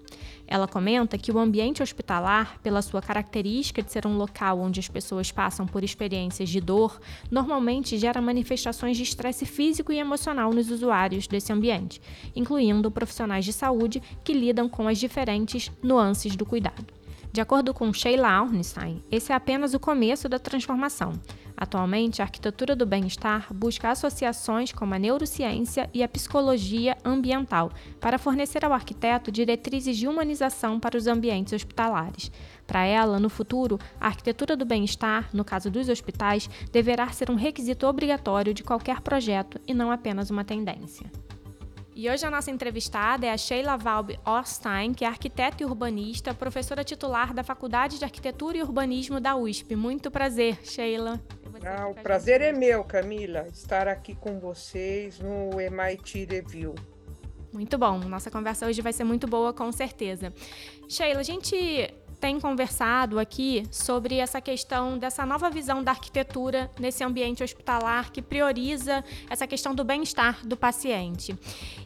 Ela 0.47 0.67
comenta 0.67 1.17
que 1.17 1.31
o 1.31 1.37
ambiente 1.37 1.83
hospitalar, 1.83 2.59
pela 2.63 2.81
sua 2.81 3.01
característica 3.01 3.83
de 3.83 3.91
ser 3.91 4.07
um 4.07 4.17
local 4.17 4.59
onde 4.59 4.79
as 4.79 4.87
pessoas 4.87 5.31
passam 5.31 5.67
por 5.67 5.83
experiências 5.83 6.49
de 6.49 6.59
dor, 6.59 6.99
normalmente 7.29 7.97
gera 7.99 8.19
manifestações 8.19 8.97
de 8.97 9.03
estresse 9.03 9.45
físico 9.45 9.91
e 9.91 9.99
emocional 9.99 10.51
nos 10.51 10.71
usuários 10.71 11.27
desse 11.27 11.53
ambiente, 11.53 12.01
incluindo 12.35 12.89
profissionais 12.89 13.45
de 13.45 13.53
saúde 13.53 14.01
que 14.23 14.33
lidam 14.33 14.67
com 14.67 14.87
as 14.87 14.97
diferentes 14.97 15.71
nuances 15.83 16.35
do 16.35 16.45
cuidado. 16.45 16.98
De 17.31 17.39
acordo 17.39 17.75
com 17.75 17.93
Sheila 17.93 18.41
Ornstein, 18.41 19.03
esse 19.12 19.31
é 19.31 19.36
apenas 19.36 19.75
o 19.75 19.79
começo 19.79 20.27
da 20.27 20.39
transformação. 20.39 21.13
Atualmente, 21.55 22.21
a 22.21 22.25
arquitetura 22.25 22.75
do 22.75 22.88
bem-estar 22.88 23.53
busca 23.53 23.91
associações 23.91 24.71
como 24.71 24.95
a 24.95 25.00
neurociência 25.00 25.88
e 25.93 26.01
a 26.01 26.07
psicologia 26.07 26.98
ambiental 27.05 27.71
para 28.00 28.17
fornecer 28.17 28.65
ao 28.65 28.74
arquiteto 28.74 29.31
diretrizes 29.31 29.95
de 29.95 30.07
humanização 30.07 30.79
para 30.79 30.98
os 30.98 31.05
ambientes 31.05 31.53
hospitalares. 31.53 32.31
Para 32.65 32.83
ela, 32.86 33.19
no 33.19 33.29
futuro, 33.29 33.77
a 34.01 34.07
arquitetura 34.07 34.57
do 34.57 34.65
bem-estar, 34.65 35.29
no 35.31 35.45
caso 35.45 35.69
dos 35.69 35.88
hospitais, 35.88 36.50
deverá 36.71 37.09
ser 37.09 37.29
um 37.29 37.36
requisito 37.36 37.86
obrigatório 37.86 38.55
de 38.55 38.63
qualquer 38.63 39.01
projeto 39.01 39.59
e 39.67 39.74
não 39.74 39.91
apenas 39.91 40.31
uma 40.31 40.43
tendência. 40.43 41.12
E 41.96 42.10
hoje 42.10 42.25
a 42.25 42.31
nossa 42.31 42.50
entrevistada 42.50 43.25
é 43.25 43.31
a 43.31 43.38
Sheila 43.38 43.75
Valb 43.75 44.17
Orstein, 44.25 44.93
que 44.93 45.03
é 45.03 45.08
arquiteta 45.08 45.63
e 45.63 45.65
urbanista, 45.65 46.34
professora 46.34 46.84
titular 46.84 47.34
da 47.34 47.43
Faculdade 47.43 47.98
de 47.98 48.05
Arquitetura 48.05 48.58
e 48.58 48.62
Urbanismo 48.62 49.19
da 49.19 49.36
USP. 49.36 49.75
Muito 49.75 50.10
prazer, 50.10 50.60
Sheila. 50.63 51.19
Ah, 51.65 51.88
o 51.88 51.96
prazer 51.96 52.41
é 52.41 52.53
meu, 52.53 52.84
Camila, 52.86 53.46
estar 53.51 53.88
aqui 53.88 54.15
com 54.15 54.39
vocês 54.39 55.19
no 55.19 55.60
MIT 55.60 56.25
Review. 56.25 56.74
Muito 57.51 57.77
bom. 57.77 57.98
Nossa 58.00 58.29
conversa 58.29 58.67
hoje 58.67 58.81
vai 58.81 58.93
ser 58.93 59.03
muito 59.03 59.27
boa, 59.27 59.51
com 59.51 59.72
certeza. 59.72 60.31
Sheila, 60.88 61.19
a 61.19 61.24
gente 61.24 61.93
tem 62.19 62.39
conversado 62.39 63.17
aqui 63.17 63.63
sobre 63.71 64.17
essa 64.17 64.41
questão 64.41 64.97
dessa 64.97 65.25
nova 65.25 65.49
visão 65.49 65.83
da 65.83 65.91
arquitetura 65.91 66.69
nesse 66.77 67.03
ambiente 67.03 67.43
hospitalar 67.43 68.11
que 68.11 68.21
prioriza 68.21 69.03
essa 69.29 69.47
questão 69.47 69.73
do 69.73 69.83
bem-estar 69.83 70.45
do 70.45 70.57
paciente. 70.57 71.38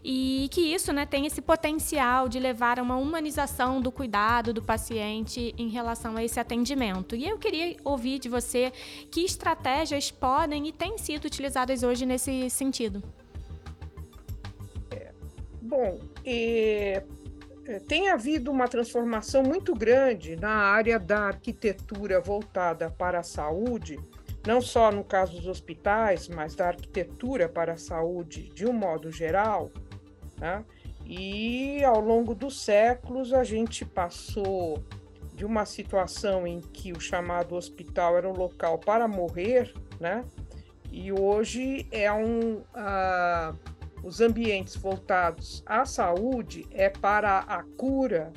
E 0.04 0.50
que 0.52 0.62
isso 0.74 0.92
né, 0.92 1.06
tem 1.06 1.26
esse 1.26 1.42
potencial 1.42 2.28
de 2.28 2.40
levar 2.40 2.80
a 2.80 2.82
uma 2.82 2.98
humanização 2.98 3.80
do 3.80 3.92
cuidado 3.92 4.52
do 4.52 4.62
paciente 4.62 5.54
em 5.58 5.70
relação 5.70 6.18
a 6.18 6.24
esse 6.24 6.40
atendimento. 6.40 7.16
E 7.16 7.28
eu 7.28 7.38
queria 7.38 7.78
ouvir 7.84 8.18
de 8.20 8.28
você 8.28 8.72
que 9.12 9.22
estratégias 9.22 10.10
podem 10.10 10.68
e 10.68 10.72
têm 10.72 10.98
sido 10.98 11.26
utilizadas 11.26 11.84
hoje 11.84 12.06
nesse 12.06 12.50
sentido. 12.50 13.04
Bom, 15.62 16.00
e 16.26 17.02
tem 17.88 18.10
havido 18.10 18.52
uma 18.52 18.68
transformação 18.68 19.44
muito 19.44 19.74
grande 19.74 20.36
na 20.36 20.50
área 20.50 21.00
da 21.00 21.28
arquitetura 21.28 22.20
voltada 22.20 22.90
para 22.90 23.20
a 23.20 23.24
saúde, 23.24 24.00
não 24.46 24.62
só 24.62 24.92
no 24.92 25.04
caso 25.04 25.38
dos 25.38 25.48
hospitais, 25.48 26.28
mas 26.28 26.56
da 26.56 26.68
arquitetura 26.68 27.48
para 27.48 27.74
a 27.74 27.78
saúde 27.78 28.50
de 28.50 28.66
um 28.66 28.74
modo 28.74 29.12
geral. 29.12 29.72
Né? 30.38 30.64
E 31.06 31.84
ao 31.84 32.00
longo 32.00 32.36
dos 32.36 32.62
séculos 32.62 33.34
a 33.34 33.44
gente 33.44 33.86
passou 33.86 34.84
de 35.34 35.46
uma 35.46 35.66
situação 35.66 36.46
em 36.46 36.60
que 36.60 36.92
o 36.92 37.00
chamado 37.00 37.56
hospital 37.56 38.18
era 38.18 38.30
um 38.30 38.34
local 38.34 38.78
para 38.78 39.08
morrer, 39.08 39.74
né? 40.00 40.24
E 40.92 41.12
hoje 41.12 41.88
é 41.92 42.12
um 42.14 42.58
uh, 42.58 43.58
os 44.04 44.20
ambientes 44.20 44.76
voltados 44.76 45.64
à 45.66 45.86
saúde 45.86 46.68
é 46.72 46.90
para 46.90 47.40
a 47.40 47.64
cura, 47.78 48.34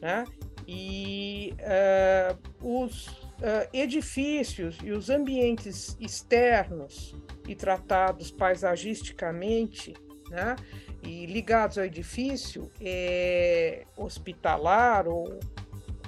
né? 0.00 0.24
E 0.68 1.54
uh, 1.60 2.78
os 2.84 3.06
uh, 3.06 3.68
edifícios 3.72 4.78
e 4.84 4.92
os 4.92 5.08
ambientes 5.08 5.96
externos 5.98 7.14
e 7.48 7.54
tratados 7.54 8.30
paisagisticamente, 8.30 9.94
né? 10.28 10.54
E 11.02 11.24
ligados 11.26 11.78
ao 11.78 11.84
edifício, 11.84 12.70
é, 12.80 13.84
hospitalar 13.96 15.06
ou 15.06 15.38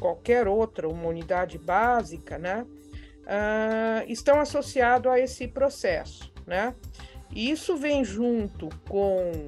qualquer 0.01 0.49
outra, 0.49 0.89
uma 0.89 1.07
unidade 1.09 1.57
básica, 1.57 2.37
né? 2.37 2.67
Uh, 3.23 4.11
estão 4.11 4.41
associados 4.41 5.11
a 5.11 5.19
esse 5.19 5.47
processo, 5.47 6.33
né? 6.47 6.75
Isso 7.39 7.77
vem 7.77 8.05
junto 8.05 8.69
com 8.89 9.47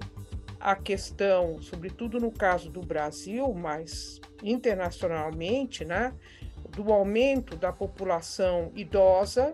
a 0.60 0.76
questão, 0.76 1.60
sobretudo 1.60 2.20
no 2.20 2.30
caso 2.30 2.70
do 2.70 2.80
Brasil, 2.82 3.52
mas 3.52 4.20
internacionalmente, 4.44 5.84
né, 5.84 6.14
do 6.68 6.92
aumento 6.92 7.56
da 7.56 7.72
população 7.72 8.70
idosa. 8.76 9.52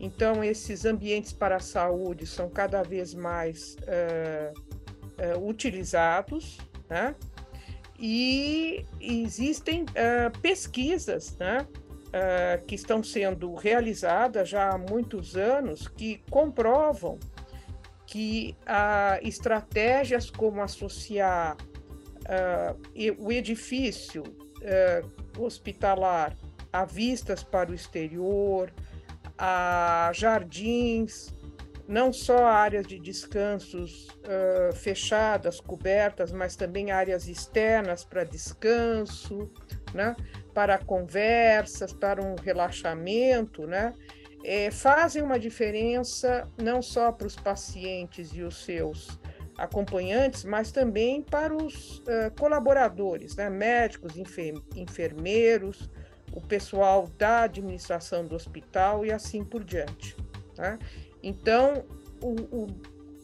Então, 0.00 0.42
esses 0.42 0.86
ambientes 0.86 1.34
para 1.34 1.56
a 1.56 1.60
saúde 1.60 2.26
são 2.26 2.48
cada 2.48 2.82
vez 2.82 3.12
mais 3.12 3.76
uh, 3.82 5.38
uh, 5.38 5.46
utilizados, 5.46 6.56
né? 6.88 7.14
E 8.00 8.86
existem 8.98 9.82
uh, 9.82 10.38
pesquisas, 10.40 11.36
né? 11.36 11.66
que 12.66 12.74
estão 12.74 13.02
sendo 13.02 13.54
realizadas 13.54 14.48
já 14.48 14.70
há 14.70 14.78
muitos 14.78 15.36
anos 15.36 15.86
que 15.86 16.22
comprovam 16.30 17.18
que 18.16 18.56
ah, 18.66 19.18
estratégias 19.20 20.30
como 20.30 20.62
associar 20.62 21.54
ah, 22.26 22.74
o 23.18 23.30
edifício 23.30 24.22
ah, 24.64 25.06
hospitalar 25.38 26.34
a 26.72 26.86
vistas 26.86 27.42
para 27.42 27.70
o 27.70 27.74
exterior, 27.74 28.72
a 29.36 30.10
jardins, 30.14 31.34
não 31.86 32.10
só 32.10 32.46
áreas 32.46 32.86
de 32.86 32.98
descansos 32.98 34.08
uh, 34.08 34.74
fechadas, 34.74 35.60
cobertas, 35.60 36.32
mas 36.32 36.56
também 36.56 36.90
áreas 36.90 37.28
externas 37.28 38.04
para 38.04 38.24
descanso, 38.24 39.50
né? 39.94 40.16
para 40.52 40.76
conversas, 40.78 41.92
para 41.92 42.22
um 42.22 42.34
relaxamento, 42.34 43.66
né? 43.66 43.92
É, 44.46 44.70
fazem 44.70 45.24
uma 45.24 45.40
diferença 45.40 46.48
não 46.56 46.80
só 46.80 47.10
para 47.10 47.26
os 47.26 47.34
pacientes 47.34 48.30
e 48.32 48.42
os 48.42 48.64
seus 48.64 49.18
acompanhantes, 49.58 50.44
mas 50.44 50.70
também 50.70 51.20
para 51.20 51.52
os 51.52 51.98
uh, 51.98 52.30
colaboradores, 52.38 53.34
né? 53.34 53.50
médicos, 53.50 54.12
enfermeiros, 54.76 55.90
o 56.32 56.40
pessoal 56.40 57.08
da 57.18 57.42
administração 57.42 58.24
do 58.24 58.36
hospital 58.36 59.04
e 59.04 59.10
assim 59.10 59.42
por 59.44 59.64
diante. 59.64 60.16
Né? 60.56 60.78
Então, 61.20 61.84
o, 62.22 62.34
o, 62.56 62.66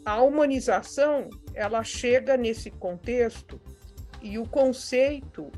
a 0.05 0.21
humanização 0.23 1.31
ela 1.55 1.85
chega 1.85 2.37
nesse 2.37 2.69
contexto 2.69 3.61
e 4.21 4.39
o 4.39 4.47
conceito 4.47 5.53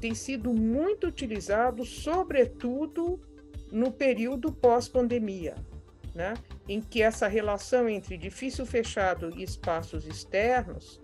tem 0.00 0.14
sido 0.14 0.54
muito 0.54 1.06
utilizado, 1.06 1.84
sobretudo 1.84 3.20
no 3.72 3.90
período 3.90 4.52
pós-pandemia, 4.52 5.56
né? 6.14 6.34
em 6.68 6.80
que 6.80 7.02
essa 7.02 7.26
relação 7.26 7.88
entre 7.88 8.14
edifício 8.14 8.64
fechado 8.66 9.32
e 9.34 9.42
espaços 9.42 10.06
externos, 10.06 11.00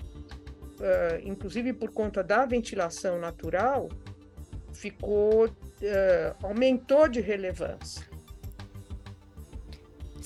uh, 0.79 1.19
inclusive 1.25 1.73
por 1.73 1.91
conta 1.91 2.23
da 2.23 2.45
ventilação 2.45 3.19
natural, 3.19 3.89
ficou 4.73 5.47
uh, 5.47 5.51
aumentou 6.43 7.09
de 7.09 7.21
relevância. 7.21 8.08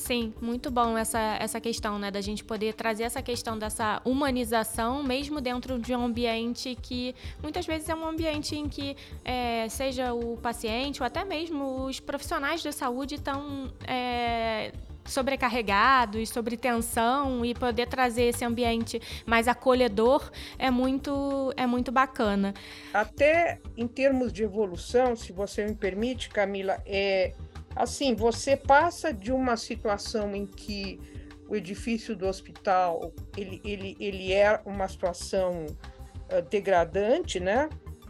Sim, 0.02 0.35
muito 0.40 0.68
bom 0.68 0.99
essa, 0.99 1.37
essa 1.38 1.61
questão, 1.61 1.97
né? 1.97 2.11
Da 2.11 2.21
gente 2.21 2.42
poder 2.42 2.75
trazer 2.75 3.04
essa 3.04 3.23
questão 3.23 3.56
dessa 3.56 4.02
humanização, 4.04 5.00
mesmo 5.00 5.40
dentro 5.40 5.78
de 5.78 5.94
um 5.94 6.06
ambiente 6.06 6.76
que 6.82 7.14
muitas 7.40 7.64
vezes 7.64 7.88
é 7.88 7.94
um 7.94 8.04
ambiente 8.04 8.56
em 8.56 8.68
que 8.68 8.97
é, 9.25 9.68
seja 9.68 10.12
o 10.12 10.37
paciente 10.38 11.00
ou 11.00 11.06
até 11.06 11.25
mesmo 11.25 11.85
os 11.85 12.00
profissionais 12.00 12.64
da 12.64 12.73
saúde 12.73 13.14
estão. 13.14 13.73
É, 13.87 14.73
sobrecarregados, 15.04 16.28
sobre 16.28 16.56
tensão 16.56 17.44
e 17.44 17.54
poder 17.54 17.88
trazer 17.88 18.26
esse 18.26 18.44
ambiente 18.44 19.02
mais 19.26 19.49
acolhedor 19.49 20.30
é 20.56 20.71
muito 20.71 21.52
é 21.56 21.66
muito 21.66 21.90
bacana. 21.90 22.54
Até 22.94 23.59
em 23.76 23.88
termos 23.88 24.32
de 24.32 24.44
evolução, 24.44 25.16
se 25.16 25.32
você 25.32 25.66
me 25.66 25.75
permite, 25.75 26.28
Camila, 26.28 26.80
é 26.87 27.32
Assim, 27.75 28.14
você 28.14 28.57
passa 28.57 29.12
de 29.12 29.33
uma 29.33 29.57
situação 29.57 30.35
em 30.35 30.47
que 30.47 31.00
o 31.49 31.57
edifício 31.57 32.17
do 32.17 32.26
hospital 32.26 33.12
ele, 33.37 33.61
ele, 33.64 33.97
ele 34.00 34.33
é 34.33 34.61
uma 34.64 34.88
situação 34.88 35.67
uh, 35.67 36.43
degradante, 36.49 37.38
né? 37.41 37.69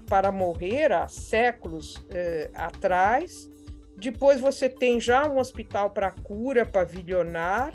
Para 0.09 0.31
morrer 0.31 0.93
há 0.93 1.09
séculos 1.09 1.97
uh, 1.97 2.51
atrás. 2.55 3.51
Depois 3.97 4.41
você 4.41 4.69
tem 4.69 5.01
já 5.01 5.29
um 5.29 5.39
hospital 5.39 5.91
para 5.91 6.11
cura 6.11 6.67
pavilionar, 6.67 7.73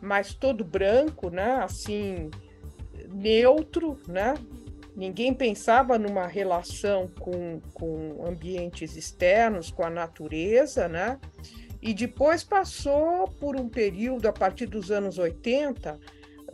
mas 0.00 0.34
todo 0.34 0.64
branco, 0.64 1.30
né? 1.30 1.62
Assim, 1.62 2.30
neutro, 3.08 3.98
né? 4.08 4.34
Ninguém 4.96 5.34
pensava 5.34 5.98
numa 5.98 6.26
relação 6.26 7.08
com, 7.18 7.60
com 7.72 8.24
ambientes 8.26 8.96
externos, 8.96 9.70
com 9.70 9.84
a 9.84 9.90
natureza, 9.90 10.88
né? 10.88 11.18
E 11.82 11.92
depois 11.92 12.44
passou 12.44 13.28
por 13.28 13.56
um 13.56 13.68
período, 13.68 14.26
a 14.26 14.32
partir 14.32 14.66
dos 14.66 14.90
anos 14.90 15.18
80, 15.18 15.98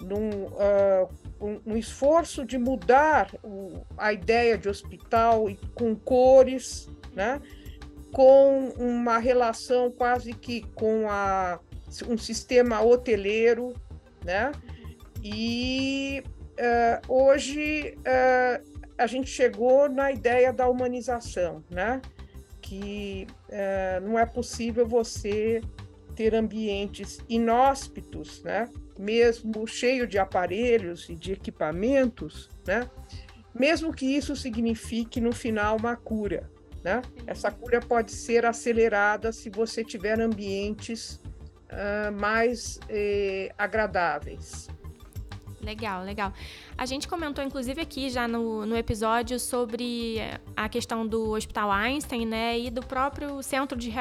num, 0.01 0.47
uh, 0.47 1.09
um, 1.41 1.73
um, 1.73 1.77
esforço 1.77 2.45
de 2.45 2.59
mudar 2.59 3.31
o, 3.45 3.83
a 3.97 4.13
ideia 4.13 4.57
de 4.57 4.69
hospital 4.69 5.45
com 5.75 5.95
cores, 5.95 6.89
né? 7.15 7.41
com 8.13 8.71
uma 8.77 9.19
relação 9.19 9.91
quase 9.91 10.33
que 10.33 10.63
com 10.75 11.09
a, 11.09 11.61
um 12.09 12.19
sistema 12.19 12.83
hoteleiro, 12.83 13.75
né? 14.25 14.53
E 15.23 16.23
uh, 16.61 17.12
hoje 17.12 17.97
uh, 17.99 18.83
a 18.99 19.07
gente 19.07 19.31
chegou 19.31 19.88
na 19.88 20.12
ideia 20.12 20.52
da 20.52 20.69
humanização, 20.69 21.64
né? 21.71 22.00
Que 22.61 23.26
uh, 23.49 24.07
não 24.07 24.19
é 24.19 24.26
possível 24.26 24.87
você 24.87 25.62
ter 26.14 26.35
ambientes 26.35 27.19
inóspitos, 27.29 28.43
né? 28.43 28.69
Mesmo 28.99 29.67
cheio 29.67 30.07
de 30.07 30.19
aparelhos 30.19 31.09
e 31.09 31.14
de 31.14 31.33
equipamentos, 31.33 32.50
né? 32.67 32.88
Mesmo 33.55 33.93
que 33.93 34.07
isso 34.07 34.37
signifique 34.37 35.21
no 35.21 35.33
final 35.33 35.76
uma 35.79 35.97
cura, 35.97 36.49
né? 36.85 37.00
Essa 37.26 37.50
cura 37.50 37.81
pode 37.81 38.12
ser 38.12 38.45
acelerada 38.45 39.33
se 39.33 39.49
você 39.49 39.83
tiver 39.83 40.21
ambientes 40.21 41.21
uh, 41.73 42.12
mais 42.21 42.79
eh, 42.88 43.50
agradáveis. 43.57 44.69
Legal, 45.62 46.02
legal. 46.05 46.33
A 46.76 46.87
gente 46.87 47.07
comentou, 47.07 47.45
inclusive, 47.45 47.81
aqui 47.83 48.09
já 48.09 48.26
no, 48.26 48.64
no 48.64 48.76
episódio 48.76 49.38
sobre 49.38 50.17
a 50.57 50.69
questão 50.71 51.07
do 51.07 51.33
Hospital 51.33 51.71
Einstein, 51.71 52.25
né, 52.25 52.59
e 52.59 52.71
do 52.71 52.83
próprio 52.83 53.43
Centro 53.43 53.79
de, 53.79 53.93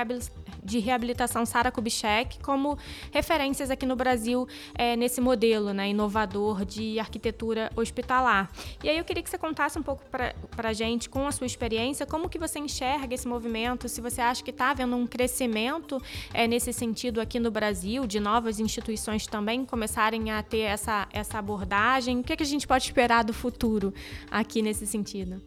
de 0.63 0.79
Reabilitação 0.79 1.45
Sara 1.45 1.69
Kubitschek 1.69 2.39
como 2.39 2.77
referências 3.11 3.69
aqui 3.69 3.85
no 3.85 3.95
Brasil 3.95 4.47
é, 4.73 4.95
nesse 4.95 5.19
modelo, 5.19 5.73
né, 5.73 5.89
inovador 5.89 6.63
de 6.63 6.97
arquitetura 6.97 7.69
hospitalar. 7.75 8.49
E 8.81 8.89
aí 8.89 8.97
eu 8.97 9.03
queria 9.03 9.21
que 9.21 9.29
você 9.29 9.37
contasse 9.37 9.77
um 9.77 9.83
pouco 9.83 10.03
para 10.09 10.69
a 10.69 10.73
gente, 10.73 11.09
com 11.09 11.27
a 11.27 11.31
sua 11.33 11.45
experiência, 11.45 12.05
como 12.05 12.29
que 12.29 12.39
você 12.39 12.57
enxerga 12.59 13.13
esse 13.13 13.27
movimento, 13.27 13.89
se 13.89 13.99
você 13.99 14.21
acha 14.21 14.41
que 14.41 14.51
está 14.51 14.71
havendo 14.71 14.95
um 14.95 15.05
crescimento 15.05 16.01
é, 16.33 16.47
nesse 16.47 16.71
sentido 16.71 17.19
aqui 17.19 17.37
no 17.37 17.51
Brasil, 17.51 18.07
de 18.07 18.19
novas 18.19 18.61
instituições 18.61 19.27
também 19.27 19.65
começarem 19.65 20.31
a 20.31 20.41
ter 20.41 20.59
essa, 20.59 21.05
essa 21.11 21.48
abordagem? 21.49 22.19
O 22.19 22.23
que, 22.23 22.33
é 22.33 22.35
que 22.35 22.43
a 22.43 22.45
gente 22.45 22.67
pode 22.67 22.85
esperar 22.85 23.23
do 23.23 23.33
futuro 23.33 23.93
aqui 24.29 24.61
nesse 24.61 24.85
sentido? 24.85 25.41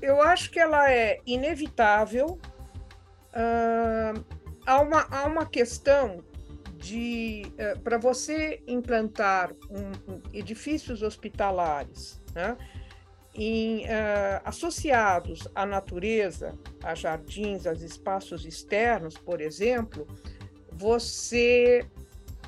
Eu 0.00 0.20
acho 0.22 0.50
que 0.50 0.58
ela 0.58 0.90
é 0.90 1.20
inevitável. 1.26 2.38
Uh, 3.34 4.24
há, 4.66 4.80
uma, 4.80 5.06
há 5.10 5.26
uma 5.26 5.46
questão 5.46 6.24
de 6.76 7.44
uh, 7.52 7.78
para 7.80 7.98
você 7.98 8.60
implantar 8.66 9.52
um, 9.70 10.14
um, 10.14 10.22
edifícios 10.32 11.02
hospitalares 11.02 12.20
né, 12.34 12.56
em, 13.34 13.84
uh, 13.84 14.42
associados 14.44 15.46
à 15.54 15.64
natureza, 15.64 16.58
a 16.82 16.94
jardins, 16.94 17.66
a 17.66 17.72
espaços 17.72 18.44
externos, 18.44 19.16
por 19.16 19.40
exemplo, 19.40 20.06
você 20.72 21.86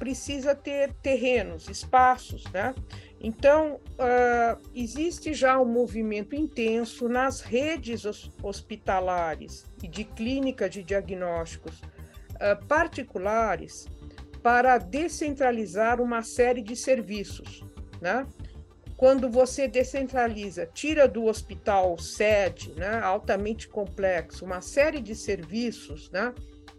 precisa 0.05 0.55
ter 0.55 0.93
terrenos, 1.03 1.67
espaços, 1.67 2.45
né? 2.53 2.75
Então, 3.19 3.81
uh, 3.95 4.61
existe 4.75 5.33
já 5.33 5.59
um 5.59 5.65
movimento 5.65 6.37
intenso 6.37 7.09
nas 7.09 7.41
redes 7.41 8.05
hospitalares 8.43 9.65
e 9.83 9.89
de 9.89 10.05
clínicas 10.05 10.71
de 10.71 10.83
diagnósticos 10.83 11.79
uh, 11.81 12.67
particulares 12.69 13.87
para 14.43 14.77
descentralizar 14.77 16.03
uma 16.03 16.23
série 16.23 16.61
de 16.61 16.77
serviços, 16.77 17.65
né? 17.99 18.27
Quando 18.99 19.31
você 19.31 19.67
descentraliza, 19.67 20.67
tira 20.67 21.09
do 21.09 21.25
hospital 21.25 21.99
sede, 21.99 22.73
né, 22.75 23.01
altamente 23.01 23.67
complexo, 23.69 24.45
uma 24.45 24.61
série 24.61 25.01
de 25.01 25.17
serviços, 25.17 26.11
né, 26.13 26.33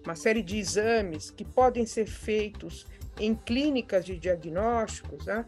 uma 0.06 0.16
série 0.16 0.42
de 0.42 0.58
exames 0.58 1.30
que 1.30 1.44
podem 1.44 1.86
ser 1.86 2.06
feitos 2.06 2.86
em 3.20 3.34
clínicas 3.36 4.06
de 4.06 4.18
diagnósticos, 4.18 5.26
né, 5.26 5.46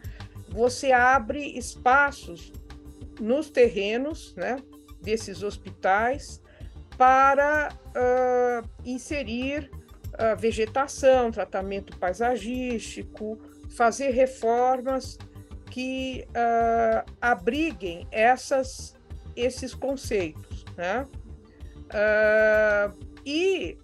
você 0.48 0.92
abre 0.92 1.58
espaços 1.58 2.52
nos 3.20 3.50
terrenos 3.50 4.34
né, 4.36 4.56
desses 5.00 5.42
hospitais 5.42 6.40
para 6.96 7.72
uh, 7.88 8.68
inserir 8.84 9.70
uh, 10.14 10.36
vegetação, 10.36 11.30
tratamento 11.30 11.96
paisagístico, 11.96 13.38
fazer 13.70 14.10
reformas 14.10 15.18
que 15.70 16.26
uh, 16.30 17.08
abriguem 17.20 18.06
essas, 18.10 18.96
esses 19.36 19.74
conceitos. 19.74 20.64
Né? 20.76 21.06
e, 23.26 23.76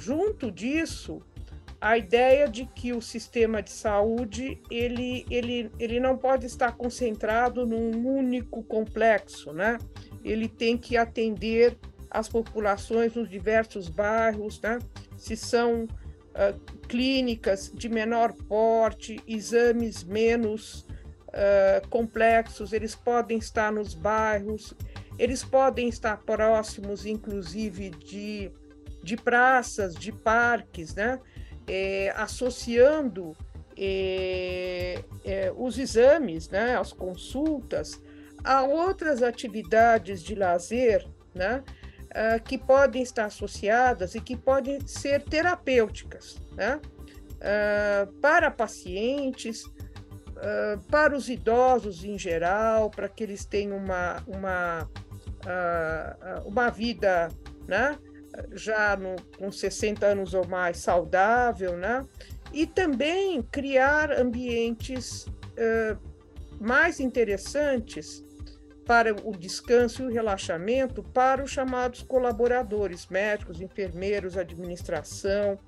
junto 0.00 0.50
disso, 0.50 1.22
a 1.84 1.98
ideia 1.98 2.48
de 2.48 2.64
que 2.64 2.94
o 2.94 3.02
sistema 3.02 3.62
de 3.62 3.70
saúde 3.70 4.58
ele, 4.70 5.26
ele, 5.28 5.70
ele 5.78 6.00
não 6.00 6.16
pode 6.16 6.46
estar 6.46 6.72
concentrado 6.72 7.66
num 7.66 8.08
único 8.08 8.62
complexo, 8.62 9.52
né? 9.52 9.76
Ele 10.24 10.48
tem 10.48 10.78
que 10.78 10.96
atender 10.96 11.76
as 12.10 12.26
populações 12.26 13.14
nos 13.14 13.28
diversos 13.28 13.90
bairros, 13.90 14.58
né? 14.62 14.78
Se 15.18 15.36
são 15.36 15.84
uh, 15.84 16.58
clínicas 16.88 17.70
de 17.70 17.90
menor 17.90 18.32
porte, 18.32 19.20
exames 19.28 20.02
menos 20.02 20.86
uh, 21.28 21.86
complexos, 21.90 22.72
eles 22.72 22.94
podem 22.94 23.36
estar 23.36 23.70
nos 23.70 23.92
bairros, 23.92 24.72
eles 25.18 25.44
podem 25.44 25.90
estar 25.90 26.16
próximos, 26.22 27.04
inclusive, 27.04 27.90
de, 27.90 28.50
de 29.02 29.18
praças, 29.18 29.94
de 29.94 30.10
parques, 30.10 30.94
né? 30.94 31.20
É, 31.66 32.12
associando 32.16 33.36
é, 33.76 35.02
é, 35.24 35.52
os 35.56 35.78
exames, 35.78 36.48
né, 36.48 36.76
as 36.76 36.92
consultas, 36.92 38.00
a 38.42 38.62
outras 38.62 39.22
atividades 39.22 40.22
de 40.22 40.34
lazer, 40.34 41.06
né, 41.34 41.62
uh, 42.10 42.42
que 42.42 42.56
podem 42.56 43.02
estar 43.02 43.24
associadas 43.24 44.14
e 44.14 44.20
que 44.20 44.36
podem 44.36 44.86
ser 44.86 45.22
terapêuticas, 45.22 46.36
né, 46.52 46.80
uh, 47.36 48.12
para 48.20 48.50
pacientes, 48.50 49.64
uh, 49.64 50.80
para 50.90 51.16
os 51.16 51.28
idosos 51.28 52.04
em 52.04 52.18
geral, 52.18 52.90
para 52.90 53.08
que 53.08 53.22
eles 53.24 53.44
tenham 53.44 53.76
uma, 53.76 54.22
uma, 54.26 54.88
uma 56.44 56.70
vida, 56.70 57.28
né, 57.66 57.98
já 58.52 58.96
no, 58.96 59.16
com 59.38 59.50
60 59.50 60.06
anos 60.06 60.34
ou 60.34 60.46
mais 60.46 60.78
saudável, 60.78 61.76
né? 61.76 62.06
E 62.52 62.66
também 62.66 63.42
criar 63.42 64.12
ambientes 64.12 65.26
uh, 65.26 65.98
mais 66.60 67.00
interessantes 67.00 68.24
para 68.86 69.14
o 69.26 69.32
descanso 69.32 70.02
e 70.02 70.06
o 70.06 70.12
relaxamento 70.12 71.02
para 71.02 71.42
os 71.42 71.50
chamados 71.50 72.02
colaboradores, 72.02 73.06
médicos, 73.06 73.60
enfermeiros, 73.60 74.36
administração, 74.36 75.58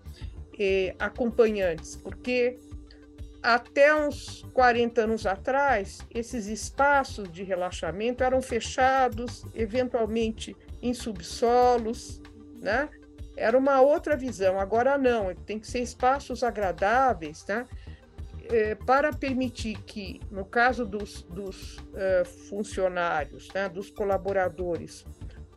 acompanhantes, 0.99 1.97
porque 1.97 2.59
até 3.43 3.95
uns 3.95 4.43
40 4.53 5.03
anos 5.03 5.27
atrás, 5.27 6.01
esses 6.13 6.47
espaços 6.47 7.31
de 7.31 7.43
relaxamento 7.43 8.25
eram 8.25 8.43
fechados, 8.43 9.45
eventualmente 9.55 10.57
em 10.83 10.93
subsolos, 10.93 12.21
né? 12.61 12.89
Era 13.37 13.57
uma 13.57 13.81
outra 13.81 14.17
visão, 14.17 14.59
agora 14.59 14.97
não, 14.97 15.35
tem 15.35 15.59
que 15.59 15.67
ser 15.67 15.81
espaços 15.81 16.43
agradáveis, 16.43 17.45
né? 17.47 17.67
É, 18.49 18.75
para 18.77 19.13
permitir 19.13 19.77
que, 19.83 20.21
no 20.31 20.45
caso 20.45 20.87
dos, 20.87 21.23
dos 21.23 21.79
uh, 21.79 22.25
funcionários, 22.49 23.49
né, 23.53 23.69
dos 23.69 23.91
colaboradores, 23.91 25.05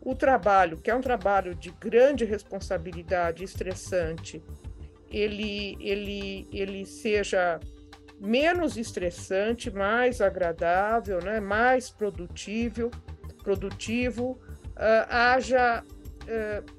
o 0.02 0.16
trabalho, 0.16 0.76
que 0.78 0.90
é 0.90 0.96
um 0.96 1.02
trabalho 1.02 1.54
de 1.54 1.70
grande 1.70 2.26
responsabilidade, 2.26 3.44
estressante, 3.44 4.42
ele, 5.12 5.78
ele, 5.80 6.48
ele 6.52 6.84
seja 6.84 7.60
menos 8.20 8.76
estressante, 8.76 9.70
mais 9.70 10.20
agradável, 10.20 11.20
né, 11.24 11.40
mais 11.40 11.92
produtivo, 11.92 12.90
produtivo, 13.44 14.32
uh, 14.72 15.06
haja 15.10 15.84
uh, 15.84 16.79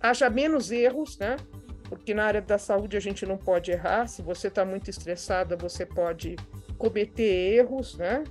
haja 0.00 0.30
menos 0.30 0.70
erros, 0.70 1.18
né? 1.18 1.36
Porque 1.88 2.12
na 2.12 2.24
área 2.24 2.40
da 2.42 2.58
saúde 2.58 2.96
a 2.96 3.00
gente 3.00 3.24
não 3.24 3.36
pode 3.36 3.70
errar. 3.70 4.06
Se 4.06 4.22
você 4.22 4.48
está 4.48 4.64
muito 4.64 4.90
estressada, 4.90 5.56
você 5.56 5.86
pode 5.86 6.36
cometer 6.76 7.56
erros, 7.56 7.96
né? 7.96 8.24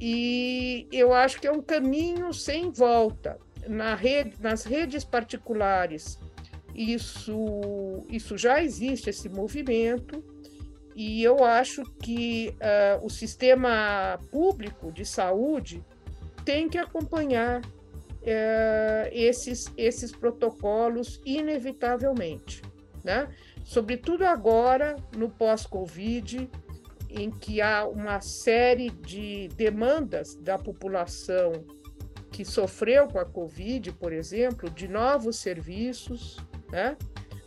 E 0.00 0.88
eu 0.90 1.12
acho 1.12 1.40
que 1.40 1.46
é 1.46 1.52
um 1.52 1.62
caminho 1.62 2.32
sem 2.32 2.70
volta. 2.70 3.38
Na 3.66 3.94
rede, 3.94 4.34
nas 4.40 4.64
redes 4.64 5.04
particulares, 5.04 6.18
isso, 6.74 8.04
isso 8.08 8.36
já 8.36 8.62
existe, 8.62 9.08
esse 9.08 9.28
movimento, 9.28 10.22
e 10.94 11.22
eu 11.22 11.42
acho 11.42 11.82
que 12.02 12.54
uh, 12.60 13.04
o 13.04 13.10
sistema 13.10 14.18
público 14.30 14.92
de 14.92 15.04
saúde 15.04 15.84
tem 16.44 16.68
que 16.68 16.78
acompanhar 16.78 17.62
é, 18.24 19.10
esses, 19.12 19.72
esses 19.76 20.10
protocolos 20.12 21.20
inevitavelmente, 21.24 22.62
né? 23.02 23.28
Sobretudo 23.62 24.24
agora, 24.24 24.96
no 25.16 25.30
pós-Covid, 25.30 26.50
em 27.10 27.30
que 27.30 27.60
há 27.60 27.86
uma 27.86 28.20
série 28.20 28.90
de 28.90 29.48
demandas 29.56 30.34
da 30.34 30.58
população 30.58 31.52
que 32.30 32.44
sofreu 32.44 33.06
com 33.06 33.18
a 33.18 33.24
Covid, 33.24 33.92
por 33.92 34.12
exemplo, 34.12 34.68
de 34.68 34.88
novos 34.88 35.36
serviços, 35.36 36.38
né? 36.70 36.96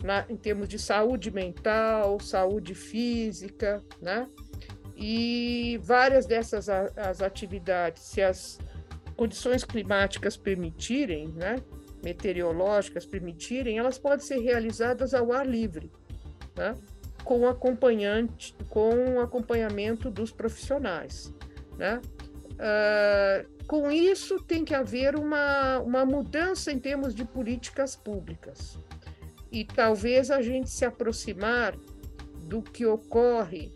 Na, 0.03 0.25
em 0.29 0.37
termos 0.37 0.69
de 0.69 0.79
saúde 0.79 1.31
mental, 1.31 2.19
saúde 2.19 2.73
física, 2.73 3.83
né? 4.01 4.27
E 4.95 5.79
várias 5.83 6.25
dessas 6.25 6.69
as 6.69 7.21
atividades, 7.21 8.03
se 8.03 8.21
as 8.21 8.59
condições 9.17 9.63
climáticas 9.63 10.37
permitirem, 10.37 11.29
né, 11.29 11.57
meteorológicas 12.03 13.05
permitirem, 13.05 13.79
elas 13.79 13.97
podem 13.97 14.25
ser 14.25 14.39
realizadas 14.39 15.13
ao 15.13 15.33
ar 15.33 15.45
livre, 15.45 15.91
né, 16.55 16.73
com 17.23 17.47
acompanhante, 17.47 18.55
com 18.69 19.19
acompanhamento 19.19 20.09
dos 20.09 20.31
profissionais, 20.31 21.33
né? 21.77 21.99
Uh, 22.57 23.65
com 23.67 23.91
isso 23.91 24.41
tem 24.41 24.63
que 24.63 24.73
haver 24.73 25.15
uma, 25.15 25.77
uma 25.79 26.05
mudança 26.05 26.71
em 26.71 26.79
termos 26.79 27.13
de 27.13 27.23
políticas 27.23 27.95
públicas 27.95 28.79
e 29.51 29.65
talvez 29.65 30.31
a 30.31 30.41
gente 30.41 30.69
se 30.69 30.85
aproximar 30.85 31.75
do 32.47 32.61
que 32.61 32.85
ocorre 32.85 33.73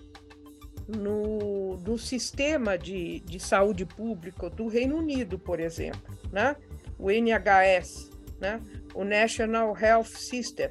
no, 0.97 1.77
no 1.77 1.97
sistema 1.97 2.77
de, 2.77 3.19
de 3.21 3.39
saúde 3.39 3.85
pública 3.85 4.49
do 4.49 4.67
Reino 4.67 4.97
Unido, 4.97 5.37
por 5.39 5.59
exemplo, 5.59 6.17
né? 6.31 6.55
o 6.97 7.09
NHS, 7.09 8.11
né? 8.39 8.61
o 8.93 9.03
National 9.03 9.75
Health 9.77 10.05
System, 10.05 10.69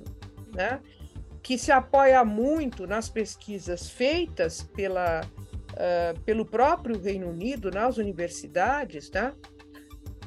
né? 0.55 0.81
que 1.43 1.57
se 1.59 1.73
apoia 1.73 2.25
muito 2.25 2.87
nas 2.87 3.09
pesquisas 3.09 3.89
feitas 3.89 4.63
pela, 4.63 5.23
uh, 5.23 6.21
pelo 6.21 6.45
próprio 6.45 7.01
Reino 7.01 7.29
Unido, 7.31 7.71
nas 7.71 7.97
universidades, 7.97 9.11
né? 9.11 9.33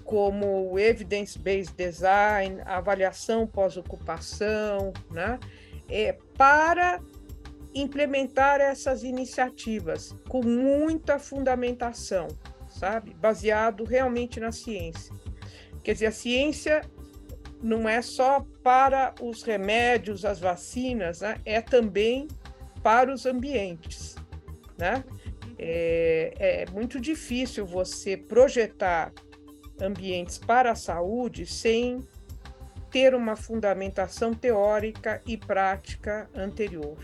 como 0.04 0.78
evidence-based 0.78 1.76
design, 1.78 2.62
avaliação 2.66 3.48
pós-ocupação, 3.48 4.92
né? 5.12 5.40
é, 5.90 6.18
para 6.38 7.00
implementar 7.74 8.62
essas 8.62 9.04
iniciativas 9.04 10.16
com 10.28 10.44
muita 10.44 11.20
fundamentação, 11.20 12.28
sabe? 12.68 13.14
Baseado 13.14 13.84
realmente 13.84 14.40
na 14.40 14.52
ciência. 14.52 15.14
Quer 15.84 15.94
dizer, 15.94 16.06
a 16.08 16.12
ciência 16.12 16.82
não 17.62 17.88
é 17.88 18.02
só 18.02 18.46
para 18.62 19.14
os 19.22 19.44
remédios, 19.44 20.26
as 20.26 20.40
vacinas, 20.40 21.22
né? 21.22 21.40
é 21.46 21.62
também 21.62 22.28
para 22.82 23.14
os 23.14 23.26
ambientes, 23.26 24.16
né? 24.78 25.04
É, 25.58 26.64
é 26.66 26.72
muito 26.72 27.00
difícil 27.00 27.66
você 27.66 28.18
projetar 28.18 29.14
ambientes 29.80 30.38
para 30.38 30.72
a 30.72 30.76
saúde 30.76 31.46
sem 31.46 32.00
ter 32.92 33.16
uma 33.16 33.36
fundamentação 33.36 34.34
teórica 34.34 35.22
e 35.26 35.38
prática 35.38 36.30
anterior. 36.36 36.98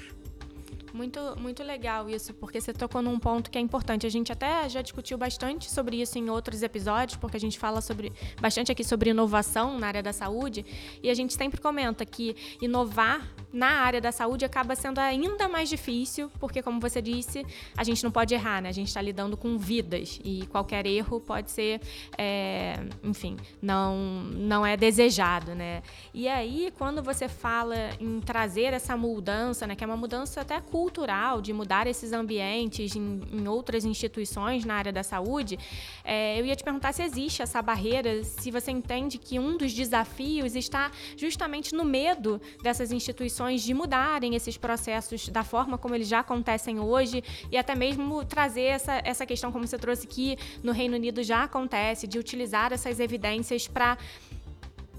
Muito, 0.94 1.20
muito 1.40 1.64
legal 1.64 2.10
isso, 2.10 2.34
porque 2.34 2.60
você 2.60 2.74
tocou 2.74 3.02
num 3.02 3.20
ponto 3.20 3.50
que 3.50 3.58
é 3.58 3.62
importante. 3.62 4.06
A 4.06 4.10
gente 4.10 4.32
até 4.32 4.68
já 4.68 4.82
discutiu 4.82 5.18
bastante 5.18 5.70
sobre 5.70 6.02
isso 6.02 6.18
em 6.18 6.30
outros 6.30 6.64
episódios, 6.64 7.18
porque 7.18 7.38
a 7.38 7.40
gente 7.40 7.60
fala 7.60 7.82
sobre 7.82 8.12
bastante 8.42 8.72
aqui 8.72 8.84
sobre 8.84 9.10
inovação 9.12 9.78
na 9.78 9.88
área 9.88 10.04
da 10.04 10.14
saúde, 10.14 10.66
e 11.02 11.10
a 11.10 11.14
gente 11.14 11.34
sempre 11.34 11.62
comenta 11.62 12.06
que 12.06 12.36
inovar 12.62 13.28
na 13.52 13.68
área 13.68 14.00
da 14.00 14.12
saúde 14.12 14.46
acaba 14.46 14.76
sendo 14.76 15.00
ainda 15.00 15.48
mais 15.48 15.70
difícil, 15.70 16.32
porque 16.40 16.62
como 16.62 16.80
você 16.80 17.02
disse, 17.02 17.46
a 17.76 17.84
gente 17.84 18.04
não 18.04 18.12
pode 18.12 18.34
errar, 18.34 18.62
né? 18.62 18.70
A 18.70 18.74
gente 18.74 18.88
está 18.90 19.02
lidando 19.02 19.36
com 19.36 19.58
vidas 19.58 20.20
e 20.24 20.46
qualquer 20.48 20.86
erro 20.86 21.20
pode 21.20 21.50
ser, 21.50 21.82
é, 22.18 22.80
enfim, 23.04 23.38
não 23.62 23.98
não 24.36 24.66
é 24.66 24.78
desejado, 24.78 25.56
né? 25.56 25.82
E 26.14 26.28
aí, 26.28 26.72
quando 26.78 27.02
você 27.02 27.28
fala 27.28 27.76
em 28.00 28.20
trazer 28.22 28.74
essa 28.74 28.96
mudança, 28.96 29.66
né, 29.66 29.76
que 29.76 29.84
é 29.84 29.88
uma 29.88 29.98
mudança 29.98 30.42
até 30.42 30.60
cultural 30.62 31.42
de 31.42 31.52
mudar 31.52 31.88
esses 31.88 32.14
ambientes 32.14 32.96
em, 32.96 33.22
em 33.32 33.48
outras 33.48 33.84
instituições 33.84 34.64
na 34.64 34.76
área 34.76 34.94
da 34.94 35.04
saúde, 35.04 35.58
é, 36.04 36.40
eu 36.40 36.46
ia 36.46 36.56
te 36.56 36.64
perguntar 36.64 36.94
se 36.94 37.02
existe 37.02 37.42
essa 37.42 37.62
barreira, 37.62 38.24
se 38.24 38.52
você 38.52 38.70
entende 38.72 39.18
que 39.18 39.40
um 39.40 39.58
dos 39.58 39.74
desafios 39.74 40.56
está 40.56 40.92
justamente 41.18 41.74
no 41.74 41.84
medo 41.84 42.40
dessas 42.62 42.92
instituições 42.92 43.39
de 43.48 43.74
mudarem 43.74 44.36
esses 44.36 44.58
processos 44.58 45.30
da 45.30 45.44
forma 45.44 45.78
como 45.78 45.96
eles 45.96 46.08
já 46.08 46.20
acontecem 46.20 46.80
hoje 46.80 47.24
e 47.52 47.58
até 47.58 47.74
mesmo 47.74 48.26
trazer 48.26 48.64
essa, 48.64 49.02
essa 49.04 49.26
questão, 49.26 49.52
como 49.52 49.66
você 49.66 49.78
trouxe 49.78 50.06
que 50.06 50.38
no 50.62 50.72
Reino 50.72 50.96
Unido 50.96 51.24
já 51.24 51.44
acontece, 51.44 52.06
de 52.06 52.20
utilizar 52.20 52.74
essas 52.74 53.00
evidências 53.00 53.68
para 53.68 53.98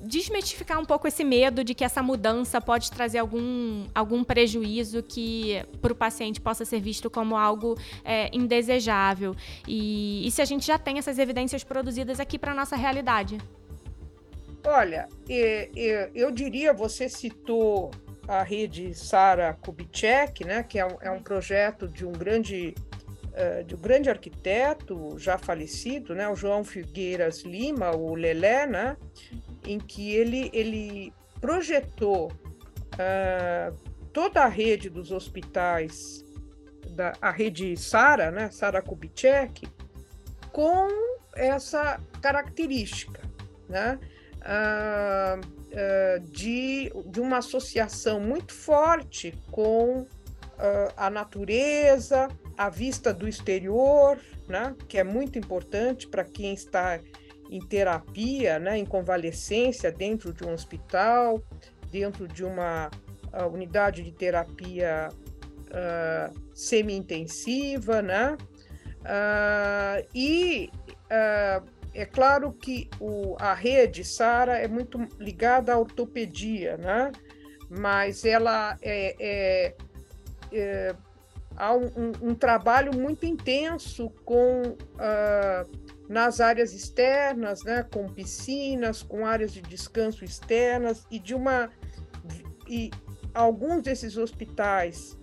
desmistificar 0.01 0.81
um 0.81 0.85
pouco 0.85 1.07
esse 1.07 1.23
medo 1.23 1.63
de 1.63 1.75
que 1.75 1.85
essa 1.85 2.03
mudança 2.03 2.61
pode 2.61 2.91
trazer 2.91 3.19
algum, 3.19 3.87
algum 3.95 4.25
prejuízo 4.25 5.03
que 5.03 5.63
para 5.83 5.93
o 5.93 5.95
paciente 5.95 6.41
possa 6.41 6.65
ser 6.65 6.81
visto 6.81 7.11
como 7.11 7.37
algo 7.37 7.79
é, 8.03 8.35
indesejável. 8.35 9.37
E, 9.69 10.27
e 10.27 10.31
se 10.31 10.41
a 10.41 10.45
gente 10.45 10.67
já 10.67 10.79
tem 10.79 10.99
essas 10.99 11.19
evidências 11.19 11.63
produzidas 11.63 12.19
aqui 12.19 12.39
para 12.39 12.53
a 12.53 12.55
nossa 12.55 12.77
realidade? 12.77 13.39
Olha, 14.65 15.09
eu 16.15 16.31
diria, 16.31 16.73
você 16.73 17.09
citou 17.09 17.91
a 18.31 18.45
rede 18.45 18.95
Sara 18.95 19.55
Kubitschek, 19.55 20.45
né, 20.45 20.63
que 20.63 20.79
é 20.79 20.87
um, 20.87 20.97
é 21.01 21.11
um 21.11 21.21
projeto 21.21 21.89
de 21.89 22.07
um 22.07 22.13
grande 22.13 22.77
eh, 23.33 23.65
de 23.65 23.75
um 23.75 23.79
grande 23.79 24.09
arquiteto 24.09 25.19
já 25.19 25.37
falecido, 25.37 26.15
né, 26.15 26.29
o 26.29 26.37
João 26.37 26.63
Figueiras 26.63 27.41
Lima, 27.43 27.91
o 27.91 28.15
Lelé, 28.15 28.67
né, 28.67 28.97
em 29.67 29.79
que 29.79 30.15
ele, 30.15 30.49
ele 30.53 31.13
projetou 31.41 32.31
uh, 32.95 33.75
toda 34.13 34.43
a 34.43 34.49
rede 34.49 34.89
dos 34.89 35.11
hospitais, 35.11 36.25
da, 36.91 37.15
a 37.21 37.31
rede 37.31 37.77
Sara, 37.77 38.31
né, 38.31 38.51
Sara 38.51 38.81
Kubitschek, 38.81 39.67
com 40.53 40.89
essa 41.35 42.01
característica, 42.21 43.23
né, 43.69 43.99
uh, 44.43 45.61
uh, 46.17 46.21
de, 46.21 46.93
de 47.07 47.21
uma 47.21 47.39
associação 47.39 48.21
muito 48.21 48.53
forte 48.53 49.35
com 49.51 50.07
a 50.95 51.09
natureza, 51.09 52.29
a 52.55 52.69
vista 52.69 53.15
do 53.15 53.27
exterior, 53.27 54.19
né, 54.47 54.77
que 54.87 54.99
é 54.99 55.03
muito 55.03 55.39
importante 55.39 56.07
para 56.07 56.23
quem 56.23 56.53
está 56.53 57.01
em 57.51 57.61
terapia, 57.61 58.59
né, 58.59 58.77
em 58.77 58.85
convalescência 58.85 59.91
dentro 59.91 60.35
de 60.35 60.45
um 60.45 60.53
hospital, 60.53 61.43
dentro 61.91 62.29
de 62.29 62.45
uma 62.45 62.91
uh, 63.33 63.47
unidade 63.53 64.03
de 64.03 64.13
terapia 64.13 65.09
uh, 65.11 66.41
semi-intensiva, 66.55 68.01
né? 68.01 68.37
Uh, 69.01 70.07
e 70.15 70.71
é 71.95 72.05
claro 72.05 72.53
que 72.53 72.89
o, 73.01 73.37
a 73.39 73.55
rede 73.55 74.05
Sara 74.05 74.59
é 74.59 74.69
muito 74.69 74.99
ligada 75.19 75.73
à 75.73 75.79
ortopedia, 75.79 76.77
né? 76.77 77.11
Mas 77.69 78.25
ela 78.25 78.77
é, 78.83 79.17
é, 79.19 79.75
é 80.53 80.97
há 81.57 81.75
um, 81.75 82.13
um, 82.23 82.35
trabalho 82.35 82.97
muito 82.97 83.27
intenso 83.27 84.11
com 84.25 84.63
uh, 84.63 85.91
nas 86.09 86.41
áreas 86.41 86.73
externas, 86.73 87.63
né, 87.63 87.85
com 87.93 88.09
piscinas, 88.09 89.03
com 89.03 89.27
áreas 89.27 89.53
de 89.53 89.61
descanso 89.61 90.25
externas 90.25 91.07
e 91.11 91.19
de 91.19 91.35
uma 91.35 91.71
e 92.69 92.91
alguns 93.35 93.83
desses 93.83 94.17
hospitais 94.17 95.19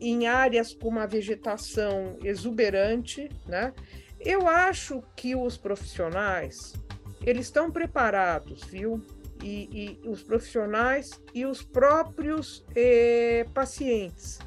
em 0.00 0.26
áreas 0.26 0.72
com 0.72 0.88
uma 0.88 1.06
vegetação 1.06 2.16
exuberante, 2.22 3.28
né? 3.46 3.72
Eu 4.20 4.48
acho 4.48 5.02
que 5.16 5.34
os 5.34 5.56
profissionais 5.56 6.74
eles 7.24 7.46
estão 7.46 7.70
preparados, 7.70 8.64
viu? 8.64 9.02
E, 9.42 9.98
e 10.02 10.08
os 10.08 10.22
profissionais 10.22 11.10
e 11.32 11.46
os 11.46 11.62
próprios 11.62 12.64
eh, 12.74 13.46
pacientes, 13.54 14.40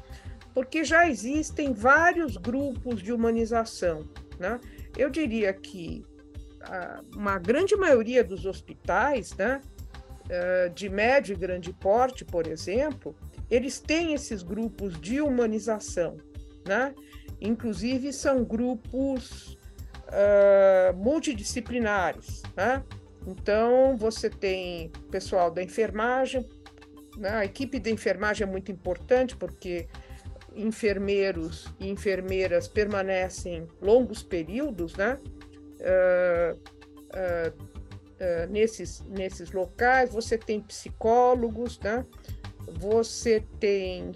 porque 0.52 0.84
já 0.84 1.08
existem 1.08 1.72
vários 1.72 2.36
grupos 2.36 3.02
de 3.02 3.10
humanização, 3.10 4.06
né? 4.38 4.60
eu 4.96 5.08
diria 5.08 5.50
que 5.54 6.04
uma 7.14 7.38
grande 7.38 7.74
maioria 7.76 8.22
dos 8.22 8.46
hospitais, 8.46 9.34
né, 9.34 9.60
eh, 10.28 10.70
de 10.74 10.88
médio 10.88 11.32
e 11.34 11.36
grande 11.36 11.72
porte, 11.72 12.24
por 12.24 12.46
exemplo, 12.46 13.16
eles 13.50 13.80
têm 13.80 14.14
esses 14.14 14.42
grupos 14.42 15.00
de 15.00 15.20
humanização, 15.20 16.16
né? 16.66 16.94
Inclusive 17.40 18.12
são 18.12 18.44
grupos 18.44 19.58
uh, 20.12 20.96
multidisciplinares, 20.96 22.42
né? 22.56 22.82
Então 23.26 23.96
você 23.96 24.28
tem 24.28 24.90
pessoal 25.10 25.50
da 25.50 25.62
enfermagem, 25.62 26.46
né? 27.16 27.30
a 27.30 27.44
equipe 27.44 27.78
da 27.78 27.90
enfermagem 27.90 28.46
é 28.46 28.50
muito 28.50 28.70
importante 28.70 29.36
porque 29.36 29.86
enfermeiros 30.54 31.66
e 31.78 31.88
enfermeiras 31.88 32.68
permanecem 32.68 33.66
longos 33.80 34.22
períodos, 34.22 34.94
né? 34.96 35.18
Uh, 35.80 36.54
uh, 36.54 37.62
uh, 37.62 38.50
nesses, 38.50 39.00
nesses 39.08 39.52
locais, 39.52 40.12
você 40.12 40.36
tem 40.36 40.60
psicólogos, 40.60 41.78
né? 41.80 42.04
Você 42.78 43.42
tem 43.58 44.12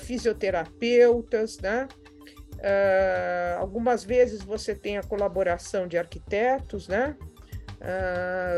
fisioterapeutas, 0.00 1.58
né? 1.58 1.86
Algumas 3.58 4.04
vezes 4.04 4.42
você 4.42 4.74
tem 4.74 4.98
a 4.98 5.02
colaboração 5.02 5.86
de 5.86 5.98
arquitetos, 5.98 6.88
né? 6.88 7.16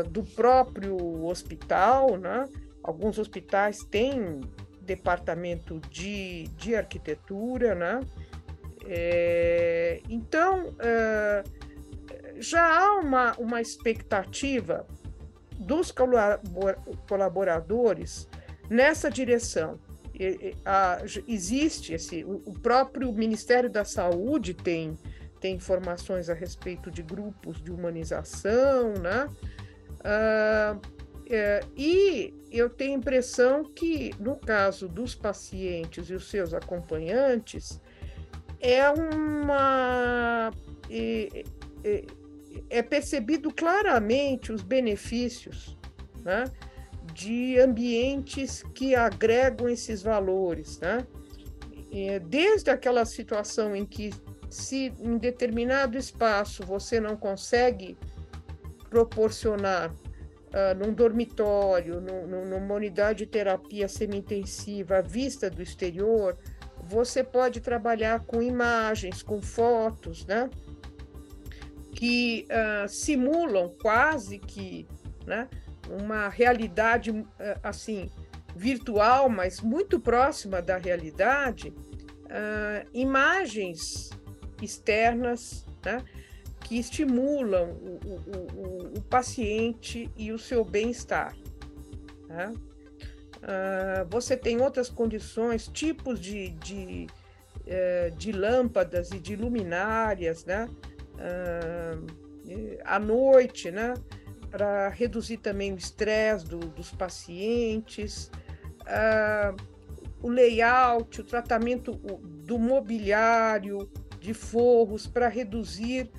do 0.09 0.23
próprio 0.23 1.25
hospital, 1.25 2.17
né? 2.17 2.45
Alguns 2.81 3.19
hospitais 3.19 3.83
têm 3.83 4.41
departamento 4.81 5.79
de, 5.91 6.47
de 6.57 6.75
arquitetura, 6.75 7.75
né? 7.75 7.99
É, 8.85 10.01
então, 10.09 10.73
é, 10.79 11.43
já 12.39 12.63
há 12.63 12.99
uma, 12.99 13.33
uma 13.37 13.61
expectativa 13.61 14.87
dos 15.59 15.93
colaboradores 17.07 18.27
nessa 18.67 19.11
direção. 19.11 19.79
Existe 21.27 21.93
esse, 21.93 22.23
o 22.23 22.53
próprio 22.61 23.11
Ministério 23.13 23.69
da 23.69 23.85
Saúde 23.85 24.53
tem, 24.53 24.97
tem 25.39 25.55
informações 25.55 26.29
a 26.29 26.33
respeito 26.33 26.91
de 26.91 27.01
grupos 27.01 27.61
de 27.61 27.71
humanização, 27.71 28.93
né? 28.93 29.29
Uh, 29.99 30.99
é, 31.31 31.61
e 31.77 32.33
eu 32.51 32.69
tenho 32.69 32.95
a 32.95 32.97
impressão 32.97 33.63
que, 33.63 34.11
no 34.19 34.35
caso 34.35 34.87
dos 34.87 35.13
pacientes 35.13 36.09
e 36.09 36.13
os 36.15 36.27
seus 36.29 36.53
acompanhantes, 36.53 37.79
é 38.59 38.89
uma. 38.89 40.51
É, 40.89 41.43
é, 41.83 42.05
é 42.69 42.81
percebido 42.81 43.53
claramente 43.53 44.51
os 44.51 44.63
benefícios 44.63 45.77
né, 46.23 46.45
de 47.13 47.59
ambientes 47.59 48.63
que 48.73 48.95
agregam 48.95 49.69
esses 49.69 50.01
valores. 50.01 50.79
Né? 50.79 51.05
Desde 52.27 52.69
aquela 52.69 53.05
situação 53.05 53.75
em 53.75 53.85
que, 53.85 54.13
se 54.49 54.93
em 54.99 55.17
determinado 55.17 55.97
espaço 55.97 56.63
você 56.65 56.99
não 56.99 57.15
consegue 57.15 57.97
proporcionar 58.89 59.91
uh, 59.91 60.75
num 60.77 60.93
dormitório, 60.93 62.01
no, 62.01 62.45
numa 62.45 62.73
unidade 62.73 63.19
de 63.19 63.25
terapia 63.27 63.87
semi-intensiva 63.87 64.97
à 64.97 65.01
vista 65.01 65.49
do 65.49 65.61
exterior, 65.61 66.37
você 66.83 67.23
pode 67.23 67.61
trabalhar 67.61 68.21
com 68.21 68.41
imagens, 68.41 69.21
com 69.21 69.41
fotos, 69.41 70.25
né? 70.25 70.49
Que 71.93 72.47
uh, 72.49 72.87
simulam 72.87 73.73
quase 73.81 74.39
que 74.39 74.87
né, 75.25 75.47
uma 75.89 76.29
realidade 76.29 77.11
uh, 77.11 77.25
assim 77.63 78.09
virtual, 78.55 79.29
mas 79.29 79.61
muito 79.61 79.99
próxima 79.99 80.61
da 80.61 80.77
realidade, 80.77 81.73
imagens 82.93 84.09
externas, 84.61 85.65
né? 85.85 86.03
que 86.61 86.77
estimulam 86.77 87.71
o, 87.71 87.99
o, 88.05 88.17
o, 88.57 88.97
o 88.97 89.01
paciente 89.03 90.11
e 90.17 90.31
o 90.31 90.37
seu 90.37 90.63
bem-estar. 90.63 91.35
Né? 92.27 92.53
Uh, 93.39 94.05
você 94.09 94.35
tem 94.35 94.61
outras 94.61 94.89
condições, 94.89 95.67
tipos 95.67 96.19
de, 96.19 96.49
de, 96.51 97.07
uh, 97.65 98.15
de 98.17 98.31
lâmpadas 98.31 99.11
e 99.11 99.19
de 99.19 99.35
luminárias, 99.35 100.45
né? 100.45 100.69
Uh, 101.15 102.19
à 102.83 102.99
noite, 102.99 103.71
né? 103.71 103.93
Para 104.49 104.89
reduzir 104.89 105.37
também 105.37 105.73
o 105.73 105.77
estresse 105.77 106.45
do, 106.45 106.59
dos 106.59 106.91
pacientes, 106.91 108.31
o 110.21 110.29
layout, 110.29 111.21
o 111.21 111.23
tratamento 111.23 111.93
do 112.45 112.57
mobiliário, 112.57 113.89
de 114.19 114.33
forros, 114.33 115.07
para 115.07 115.27
reduzir 115.27 116.09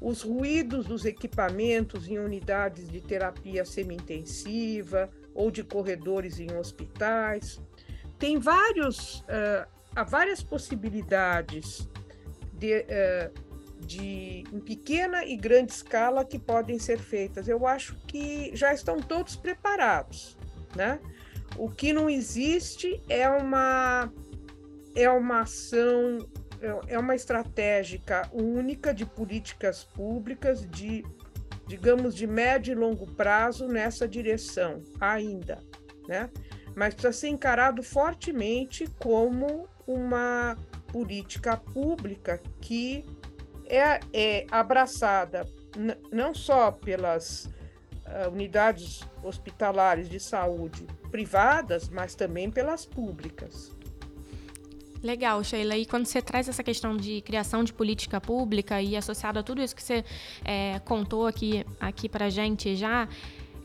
os 0.00 0.22
ruídos 0.22 0.86
dos 0.86 1.04
equipamentos 1.04 2.08
em 2.08 2.18
unidades 2.18 2.88
de 2.88 3.00
terapia 3.00 3.64
semi-intensiva 3.64 5.10
ou 5.34 5.50
de 5.50 5.62
corredores 5.62 6.38
em 6.38 6.54
hospitais. 6.56 7.60
Tem 8.18 8.38
vários, 8.38 9.20
uh, 9.20 9.66
há 9.94 10.04
várias 10.04 10.42
possibilidades 10.42 11.88
de, 12.52 12.80
uh, 12.80 13.45
de, 13.86 14.44
em 14.52 14.60
pequena 14.60 15.24
e 15.24 15.36
grande 15.36 15.72
escala 15.72 16.24
que 16.24 16.38
podem 16.38 16.78
ser 16.78 16.98
feitas. 16.98 17.48
Eu 17.48 17.66
acho 17.66 17.94
que 18.06 18.50
já 18.54 18.74
estão 18.74 19.00
todos 19.00 19.36
preparados, 19.36 20.36
né? 20.74 20.98
O 21.56 21.70
que 21.70 21.92
não 21.92 22.10
existe 22.10 23.00
é 23.08 23.28
uma 23.28 24.12
é 24.94 25.08
uma 25.10 25.40
ação 25.40 26.18
é, 26.60 26.94
é 26.94 26.98
uma 26.98 27.14
estratégica 27.14 28.28
única 28.32 28.92
de 28.92 29.06
políticas 29.06 29.84
públicas 29.84 30.68
de, 30.68 31.04
digamos, 31.66 32.14
de 32.14 32.26
médio 32.26 32.72
e 32.72 32.74
longo 32.74 33.06
prazo 33.14 33.68
nessa 33.68 34.08
direção 34.08 34.82
ainda, 35.00 35.62
né? 36.08 36.30
Mas 36.74 36.94
precisa 36.94 37.12
ser 37.12 37.28
encarado 37.28 37.82
fortemente 37.82 38.86
como 38.98 39.68
uma 39.86 40.56
política 40.92 41.56
pública 41.56 42.40
que 42.60 43.04
é, 43.68 44.00
é 44.12 44.46
abraçada 44.50 45.46
não 46.10 46.34
só 46.34 46.70
pelas 46.70 47.46
uh, 48.06 48.30
unidades 48.30 49.00
hospitalares 49.22 50.08
de 50.08 50.18
saúde 50.18 50.86
privadas, 51.10 51.88
mas 51.88 52.14
também 52.14 52.50
pelas 52.50 52.86
públicas. 52.86 53.76
Legal, 55.02 55.42
Sheila. 55.44 55.76
E 55.76 55.86
quando 55.86 56.06
você 56.06 56.20
traz 56.20 56.48
essa 56.48 56.62
questão 56.62 56.96
de 56.96 57.20
criação 57.20 57.62
de 57.62 57.72
política 57.72 58.20
pública 58.20 58.80
e 58.80 58.96
associado 58.96 59.38
a 59.38 59.42
tudo 59.42 59.62
isso 59.62 59.76
que 59.76 59.82
você 59.82 60.04
é, 60.44 60.80
contou 60.80 61.26
aqui, 61.26 61.64
aqui 61.78 62.08
para 62.08 62.28
gente 62.28 62.74
já, 62.74 63.08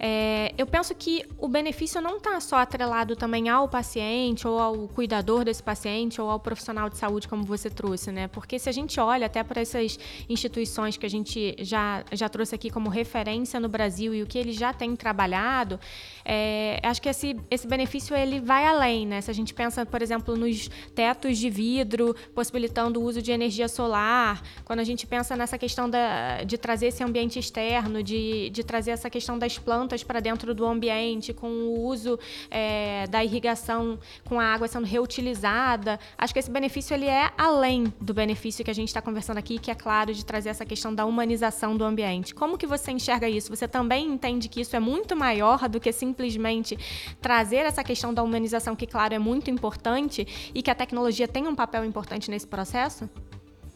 é, 0.04 0.52
eu 0.58 0.66
penso 0.66 0.96
que 0.96 1.24
o 1.38 1.48
benefício 1.48 2.02
não 2.02 2.18
está 2.18 2.40
só 2.40 2.56
atrelado 2.56 3.16
também 3.16 3.50
ao 3.50 3.70
paciente 3.70 4.48
ou 4.48 4.58
ao 4.58 4.88
cuidador 4.88 5.46
desse 5.46 5.62
paciente 5.62 6.20
ou 6.20 6.28
ao 6.28 6.40
profissional 6.40 6.90
de 6.90 6.98
saúde, 6.98 7.28
como 7.28 7.44
você 7.44 7.70
trouxe, 7.70 8.12
né? 8.12 8.28
Porque 8.28 8.58
se 8.58 8.68
a 8.68 8.72
gente 8.72 9.00
olha 9.00 9.28
até 9.28 9.44
para 9.44 9.62
essas 9.62 10.00
instituições 10.28 10.98
que 10.98 11.06
a 11.06 11.10
gente 11.10 11.56
já, 11.60 12.04
já 12.12 12.28
trouxe 12.28 12.56
aqui 12.56 12.72
como 12.72 12.90
referência 12.90 13.60
no 13.60 13.70
Brasil 13.70 14.12
e 14.16 14.24
o 14.24 14.26
que 14.26 14.40
eles 14.40 14.56
já 14.56 14.74
têm 14.74 14.96
trabalhado, 14.96 15.80
é, 16.26 16.80
acho 16.82 17.00
que 17.00 17.08
esse, 17.08 17.40
esse 17.52 17.68
benefício 17.68 18.16
ele 18.16 18.40
vai 18.40 18.66
além, 18.66 19.06
né? 19.06 19.22
Se 19.22 19.30
a 19.30 19.36
gente 19.36 19.54
pensa, 19.54 19.86
por 19.86 20.02
exemplo, 20.02 20.36
nos 20.36 20.68
tetos 20.96 21.38
de 21.38 21.48
vidro, 21.48 22.16
possibilitando 22.34 23.00
o 23.00 23.04
uso 23.04 23.22
de 23.22 23.32
energia 23.32 23.68
solar, 23.68 24.42
quando 24.66 24.80
a 24.80 24.84
gente 24.84 25.06
pensa 25.06 25.36
nessa 25.36 25.60
questão 25.60 25.88
da, 25.88 26.44
de 26.44 26.58
trazer 26.58 26.88
esse 26.88 27.04
ambiente 27.04 27.38
externo, 27.38 28.02
de, 28.02 28.50
de 28.50 28.64
trazer 28.64 28.90
essa 28.90 29.08
questão 29.08 29.38
das 29.38 29.60
plantas 29.60 29.91
plantas 29.92 30.04
para 30.04 30.20
dentro 30.20 30.56
do 30.56 30.66
ambiente, 30.66 31.34
com 31.34 31.48
o 31.48 31.82
uso 31.82 32.18
é, 32.50 33.06
da 33.08 33.24
irrigação, 33.24 34.00
com 34.26 34.40
a 34.40 34.46
água 34.46 34.68
sendo 34.68 34.86
reutilizada. 34.86 36.00
Acho 36.18 36.34
que 36.34 36.40
esse 36.40 36.50
benefício 36.50 36.94
ele 36.94 37.08
é 37.08 37.30
além 37.38 37.94
do 38.00 38.14
benefício 38.14 38.64
que 38.64 38.72
a 38.72 38.74
gente 38.74 38.88
está 38.88 39.02
conversando 39.02 39.38
aqui, 39.38 39.60
que 39.60 39.70
é 39.70 39.76
claro 39.76 40.14
de 40.14 40.26
trazer 40.26 40.50
essa 40.50 40.66
questão 40.66 40.94
da 40.94 41.06
humanização 41.06 41.76
do 41.76 41.84
ambiente. 41.84 42.34
Como 42.34 42.58
que 42.58 42.66
você 42.66 42.92
enxerga 42.92 43.28
isso? 43.28 43.50
Você 43.50 43.68
também 43.68 44.08
entende 44.08 44.48
que 44.48 44.62
isso 44.62 44.76
é 44.76 44.80
muito 44.80 45.16
maior 45.16 45.68
do 45.68 45.80
que 45.80 45.92
simplesmente 45.92 46.78
trazer 47.22 47.66
essa 47.66 47.84
questão 47.84 48.14
da 48.14 48.24
humanização, 48.24 48.76
que 48.76 48.88
claro 48.88 49.14
é 49.14 49.20
muito 49.20 49.52
importante 49.52 50.52
e 50.54 50.62
que 50.62 50.72
a 50.72 50.76
tecnologia 50.76 51.28
tem 51.28 51.48
um 51.48 51.56
papel 51.56 51.84
importante 51.84 52.32
nesse 52.32 52.48
processo? 52.48 53.10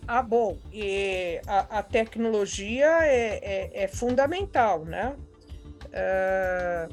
Ah, 0.08 0.21
bom, 0.21 0.58
e 0.71 1.41
a, 1.47 1.80
a 1.80 1.84
tecnologia 1.84 2.86
é, 3.06 3.39
é, 3.41 3.84
é, 3.84 3.88
fundamental, 3.88 4.86
né? 4.86 5.15
Ah, 5.95 6.89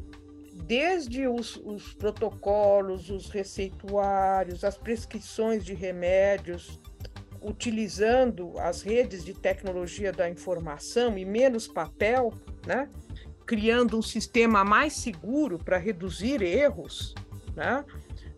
desde 0.65 1.27
os, 1.27 1.57
os, 1.57 1.93
protocolos, 1.93 3.11
os 3.11 3.29
receituários, 3.29 4.65
as 4.65 4.79
prescrições 4.79 5.65
de 5.65 5.75
remédios, 5.75 6.81
utilizando 7.43 8.57
as 8.59 8.83
redes 8.83 9.25
de 9.25 9.35
tecnologia 9.35 10.13
da 10.13 10.31
informação 10.31 11.19
e 11.19 11.25
menos 11.25 11.67
papel, 11.67 12.33
né? 12.65 12.89
criando 13.45 13.99
um 13.99 14.03
sistema 14.03 14.65
mais 14.65 14.93
seguro 14.93 15.59
para 15.59 15.77
reduzir 15.77 16.41
erros. 16.41 17.13
Né? 17.57 17.85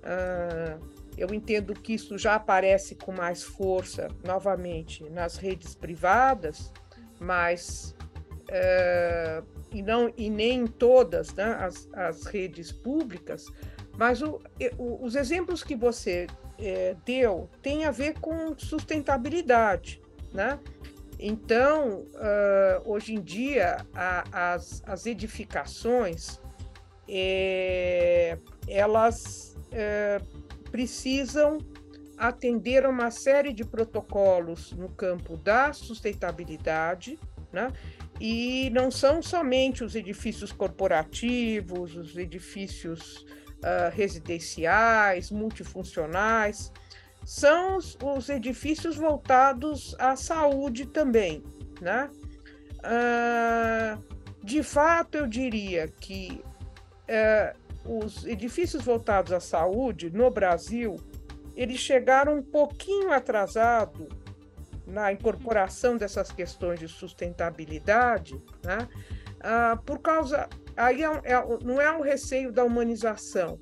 Uh, 0.03 0.95
eu 1.17 1.33
entendo 1.33 1.75
que 1.75 1.93
isso 1.93 2.17
já 2.17 2.35
aparece 2.35 2.95
com 2.95 3.13
mais 3.13 3.43
força, 3.43 4.09
novamente, 4.25 5.05
nas 5.11 5.37
redes 5.37 5.75
privadas, 5.75 6.73
mas 7.21 7.94
uh, 8.49 9.47
e, 9.73 9.83
não, 9.83 10.13
e 10.17 10.31
nem 10.31 10.61
em 10.61 10.67
todas 10.67 11.35
né, 11.35 11.57
as, 11.61 11.89
as 11.93 12.25
redes 12.27 12.71
públicas, 12.73 13.47
mas 13.97 14.23
o, 14.23 14.41
o, 14.79 15.05
os 15.05 15.15
exemplos 15.15 15.63
que 15.63 15.75
você 15.75 16.27
é, 16.59 16.97
deu 17.05 17.49
têm 17.63 17.85
a 17.85 17.91
ver 17.91 18.19
com 18.21 18.57
sustentabilidade, 18.57 20.03
né? 20.33 20.59
Então, 21.19 22.01
uh, 22.01 22.83
hoje 22.85 23.15
em 23.15 23.21
dia, 23.21 23.87
a, 23.95 24.53
as, 24.53 24.83
as 24.85 25.07
edificações, 25.07 26.41
elas 28.67 29.57
precisam 30.73 31.59
atender 32.17 32.85
a 32.85 32.89
uma 32.89 33.11
série 33.11 33.53
de 33.53 33.65
protocolos 33.65 34.73
no 34.73 34.89
campo 34.89 35.37
da 35.37 35.73
sustentabilidade, 35.73 37.19
né? 37.53 37.73
E 38.21 38.71
não 38.71 38.91
são 38.91 39.21
somente 39.21 39.83
os 39.83 39.95
edifícios 39.95 40.53
corporativos, 40.53 41.97
os 41.97 42.17
edifícios 42.17 43.27
uh, 43.65 43.91
residenciais, 43.93 45.31
multifuncionais, 45.31 46.73
são 47.25 47.77
os, 47.77 47.99
os, 48.03 48.29
edifícios 48.29 48.97
voltados 48.97 49.97
à 49.99 50.15
saúde 50.15 50.87
também, 50.87 51.43
né? 51.81 52.11
Uh, 52.81 54.15
de 54.45 54.63
fato, 54.63 55.17
eu 55.17 55.27
diria 55.27 55.89
que 55.89 56.43
uh, 57.09 57.99
os 57.99 58.27
edifícios 58.27 58.85
voltados 58.85 59.33
à 59.33 59.41
saúde 59.41 60.11
no 60.11 60.31
Brasil, 60.31 60.97
eles 61.57 61.79
chegaram 61.79 62.37
um 62.37 62.43
pouquinho 62.43 63.11
atrasado 63.11 64.09
na 64.87 65.13
incorporação 65.13 65.97
dessas 65.97 66.31
questões 66.31 66.79
de 66.79 66.89
sustentabilidade, 66.89 68.37
né? 68.63 68.89
Uh, 69.41 69.83
por 69.83 69.99
causa 69.99 70.49
aí 70.77 71.03
é, 71.03 71.07
é, 71.07 71.45
não 71.63 71.81
é 71.81 71.91
um 71.97 72.01
receio 72.01 72.51
da 72.51 72.65
humanização, 72.65 73.59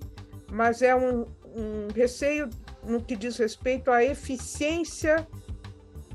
mas 0.51 0.83
é 0.83 0.95
um, 0.95 1.27
um 1.55 1.89
receio 1.95 2.49
no 2.83 3.03
que 3.03 3.17
diz 3.17 3.37
respeito 3.37 3.91
à 3.91 4.05
eficiência 4.05 5.27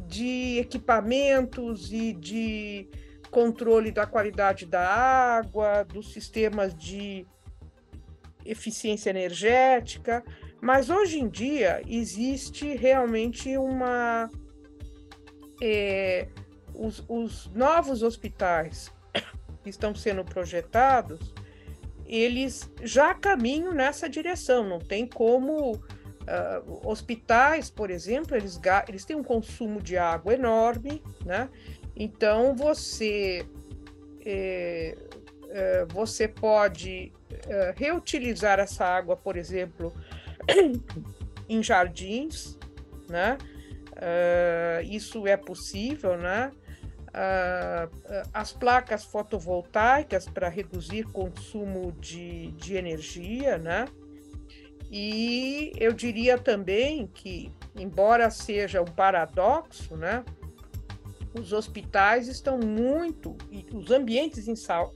de 0.07 0.57
equipamentos 0.59 1.91
e 1.91 2.13
de 2.13 2.87
controle 3.29 3.91
da 3.91 4.05
qualidade 4.05 4.65
da 4.65 4.87
água, 4.87 5.83
dos 5.83 6.13
sistemas 6.13 6.73
de 6.73 7.25
eficiência 8.45 9.09
energética, 9.09 10.23
mas 10.61 10.89
hoje 10.89 11.19
em 11.19 11.27
dia 11.27 11.81
existe 11.85 12.75
realmente 12.75 13.57
uma. 13.57 14.29
É, 15.61 16.27
os, 16.73 17.03
os 17.07 17.47
novos 17.53 18.03
hospitais 18.03 18.91
que 19.63 19.69
estão 19.69 19.95
sendo 19.95 20.23
projetados, 20.23 21.33
eles 22.05 22.71
já 22.83 23.13
caminham 23.13 23.73
nessa 23.73 24.07
direção. 24.07 24.67
Não 24.67 24.79
tem 24.79 25.07
como 25.07 25.75
uh, 25.75 26.87
hospitais, 26.87 27.69
por 27.69 27.89
exemplo, 27.89 28.35
eles, 28.35 28.59
eles 28.87 29.05
têm 29.05 29.15
um 29.15 29.23
consumo 29.23 29.81
de 29.81 29.97
água 29.97 30.33
enorme, 30.33 31.01
né? 31.25 31.49
Então 31.95 32.55
você 32.55 33.45
é, 34.23 34.95
é, 35.49 35.85
você 35.85 36.27
pode 36.27 37.11
reutilizar 37.75 38.59
essa 38.59 38.85
água, 38.85 39.15
por 39.15 39.37
exemplo, 39.37 39.93
em 41.47 41.63
jardins, 41.63 42.57
né? 43.09 43.37
Uh, 43.97 44.83
isso 44.83 45.25
é 45.25 45.35
possível, 45.35 46.17
né? 46.17 46.51
Uh, 47.07 48.29
as 48.31 48.53
placas 48.53 49.03
fotovoltaicas 49.03 50.29
para 50.29 50.47
reduzir 50.49 51.03
consumo 51.05 51.91
de, 51.93 52.51
de 52.51 52.75
energia, 52.75 53.57
né? 53.57 53.85
E 54.91 55.71
eu 55.77 55.91
diria 55.93 56.37
também 56.37 57.07
que, 57.07 57.51
embora 57.75 58.29
seja 58.29 58.81
um 58.81 58.85
paradoxo, 58.85 59.97
né? 59.97 60.23
Os 61.33 61.51
hospitais 61.51 62.27
estão 62.27 62.57
muito, 62.59 63.35
e 63.51 63.65
os 63.73 63.91
ambientes 63.91 64.45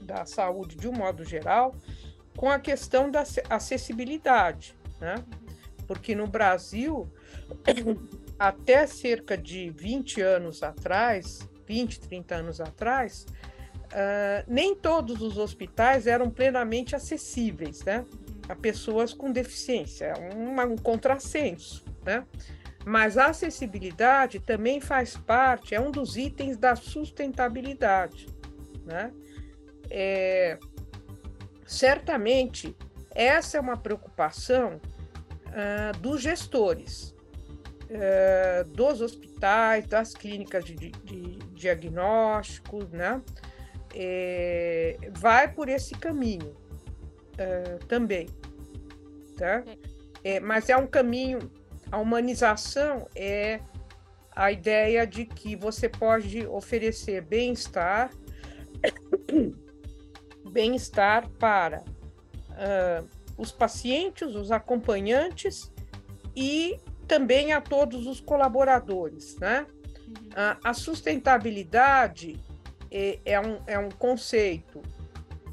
da 0.00 0.24
saúde, 0.24 0.76
de 0.76 0.88
um 0.88 0.92
modo 0.92 1.24
geral, 1.24 1.74
com 2.36 2.48
a 2.50 2.58
questão 2.58 3.10
da 3.10 3.24
acessibilidade, 3.50 4.74
né? 5.00 5.16
Porque 5.86 6.14
no 6.14 6.26
Brasil, 6.26 7.12
até 8.42 8.88
cerca 8.88 9.38
de 9.38 9.70
20 9.70 10.20
anos 10.20 10.64
atrás, 10.64 11.48
20, 11.64 12.00
30 12.00 12.34
anos 12.34 12.60
atrás, 12.60 13.24
uh, 13.92 14.44
nem 14.48 14.74
todos 14.74 15.22
os 15.22 15.38
hospitais 15.38 16.08
eram 16.08 16.28
plenamente 16.28 16.96
acessíveis, 16.96 17.84
né? 17.84 18.04
A 18.48 18.56
pessoas 18.56 19.14
com 19.14 19.30
deficiência, 19.30 20.06
é 20.06 20.66
um 20.66 20.74
contrassenso, 20.74 21.84
né? 22.04 22.26
Mas 22.84 23.16
a 23.16 23.26
acessibilidade 23.26 24.40
também 24.40 24.80
faz 24.80 25.16
parte, 25.16 25.72
é 25.72 25.80
um 25.80 25.92
dos 25.92 26.16
itens 26.16 26.56
da 26.56 26.74
sustentabilidade, 26.74 28.26
né? 28.84 29.12
É, 29.88 30.58
certamente, 31.64 32.74
essa 33.14 33.56
é 33.56 33.60
uma 33.60 33.76
preocupação 33.76 34.80
uh, 35.46 35.96
dos 36.00 36.20
gestores, 36.20 37.14
uh, 37.92 38.64
dos 38.70 39.00
hospitais, 39.00 39.86
das 39.86 40.14
clínicas 40.14 40.64
de, 40.64 40.74
de, 40.74 40.90
de 40.90 41.38
diagnóstico, 41.54 42.84
né? 42.90 43.20
É, 43.94 44.96
vai 45.12 45.52
por 45.52 45.68
esse 45.68 45.94
caminho 45.94 46.56
uh, 47.34 47.84
também, 47.86 48.26
tá? 49.36 49.62
É, 50.24 50.40
mas 50.40 50.70
é 50.70 50.76
um 50.76 50.86
caminho, 50.86 51.50
a 51.90 51.98
humanização 51.98 53.06
é 53.14 53.60
a 54.34 54.50
ideia 54.50 55.06
de 55.06 55.26
que 55.26 55.54
você 55.54 55.88
pode 55.88 56.46
oferecer 56.46 57.20
bem-estar, 57.20 58.10
bem-estar 60.50 61.28
para 61.38 61.82
uh, 61.82 63.06
os 63.36 63.52
pacientes, 63.52 64.34
os 64.34 64.50
acompanhantes 64.50 65.70
e 66.34 66.80
também 67.12 67.52
a 67.52 67.60
todos 67.60 68.06
os 68.06 68.22
colaboradores, 68.22 69.36
né? 69.36 69.66
A 70.64 70.72
sustentabilidade 70.72 72.40
é, 72.90 73.18
é, 73.26 73.38
um, 73.38 73.58
é 73.66 73.78
um 73.78 73.90
conceito 73.90 74.80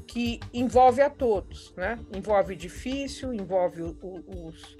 que 0.06 0.40
envolve 0.54 1.02
a 1.02 1.10
todos, 1.10 1.74
né? 1.76 1.98
Envolve 2.16 2.52
o 2.52 2.54
edifício, 2.54 3.34
envolve 3.34 3.82
o, 3.82 3.90
o, 4.00 4.46
os, 4.46 4.78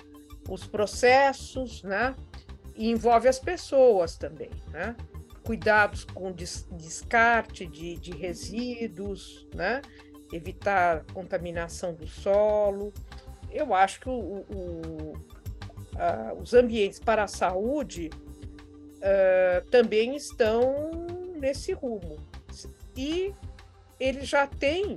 os 0.48 0.66
processos, 0.66 1.82
né? 1.82 2.16
E 2.74 2.90
envolve 2.90 3.28
as 3.28 3.38
pessoas 3.38 4.16
também, 4.16 4.50
né? 4.70 4.96
Cuidados 5.44 6.04
com 6.04 6.32
des, 6.32 6.66
descarte 6.72 7.66
de, 7.66 7.96
de 7.96 8.12
resíduos, 8.12 9.46
né? 9.54 9.82
Evitar 10.32 11.04
contaminação 11.12 11.92
do 11.92 12.06
solo. 12.06 12.90
Eu 13.50 13.74
acho 13.74 14.00
que 14.00 14.08
o, 14.08 14.12
o, 14.12 15.12
a, 16.00 16.32
os 16.34 16.54
ambientes 16.54 16.98
para 16.98 17.24
a 17.24 17.28
saúde 17.28 18.10
uh, 18.96 19.70
também 19.70 20.16
estão 20.16 20.90
nesse 21.38 21.72
rumo. 21.72 22.16
E 22.96 23.34
ele 23.98 24.22
já 24.22 24.46
tem 24.46 24.96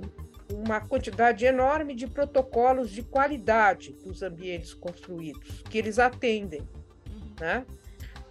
uma 0.50 0.80
quantidade 0.80 1.44
enorme 1.44 1.94
de 1.94 2.06
protocolos 2.06 2.90
de 2.90 3.02
qualidade 3.02 3.92
dos 4.04 4.22
ambientes 4.22 4.72
construídos, 4.72 5.62
que 5.62 5.76
eles 5.76 5.98
atendem. 5.98 6.60
Uhum. 6.60 7.34
Né? 7.40 7.66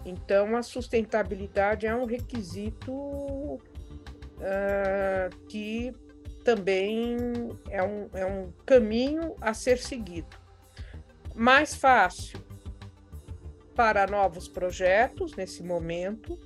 Então, 0.06 0.56
a 0.58 0.64
sustentabilidade 0.64 1.86
é 1.86 1.96
um 1.96 2.06
requisito 2.06 2.92
uh, 2.92 3.60
que 5.48 5.94
também 6.44 7.16
é 7.70 7.82
um, 7.82 8.10
é 8.14 8.26
um 8.26 8.52
caminho 8.66 9.36
a 9.40 9.54
ser 9.54 9.78
seguido. 9.78 10.36
Mais 11.34 11.74
fácil 11.74 12.44
para 13.76 14.08
novos 14.08 14.48
projetos 14.48 15.36
nesse 15.36 15.64
momento, 15.64 16.40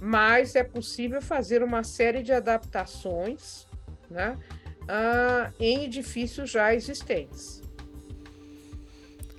mas 0.00 0.54
é 0.54 0.64
possível 0.64 1.22
fazer 1.22 1.62
uma 1.62 1.82
série 1.82 2.22
de 2.22 2.32
adaptações 2.32 3.66
né, 4.10 4.36
uh, 4.82 5.54
em 5.58 5.84
edifícios 5.84 6.50
já 6.50 6.74
existentes. 6.74 7.62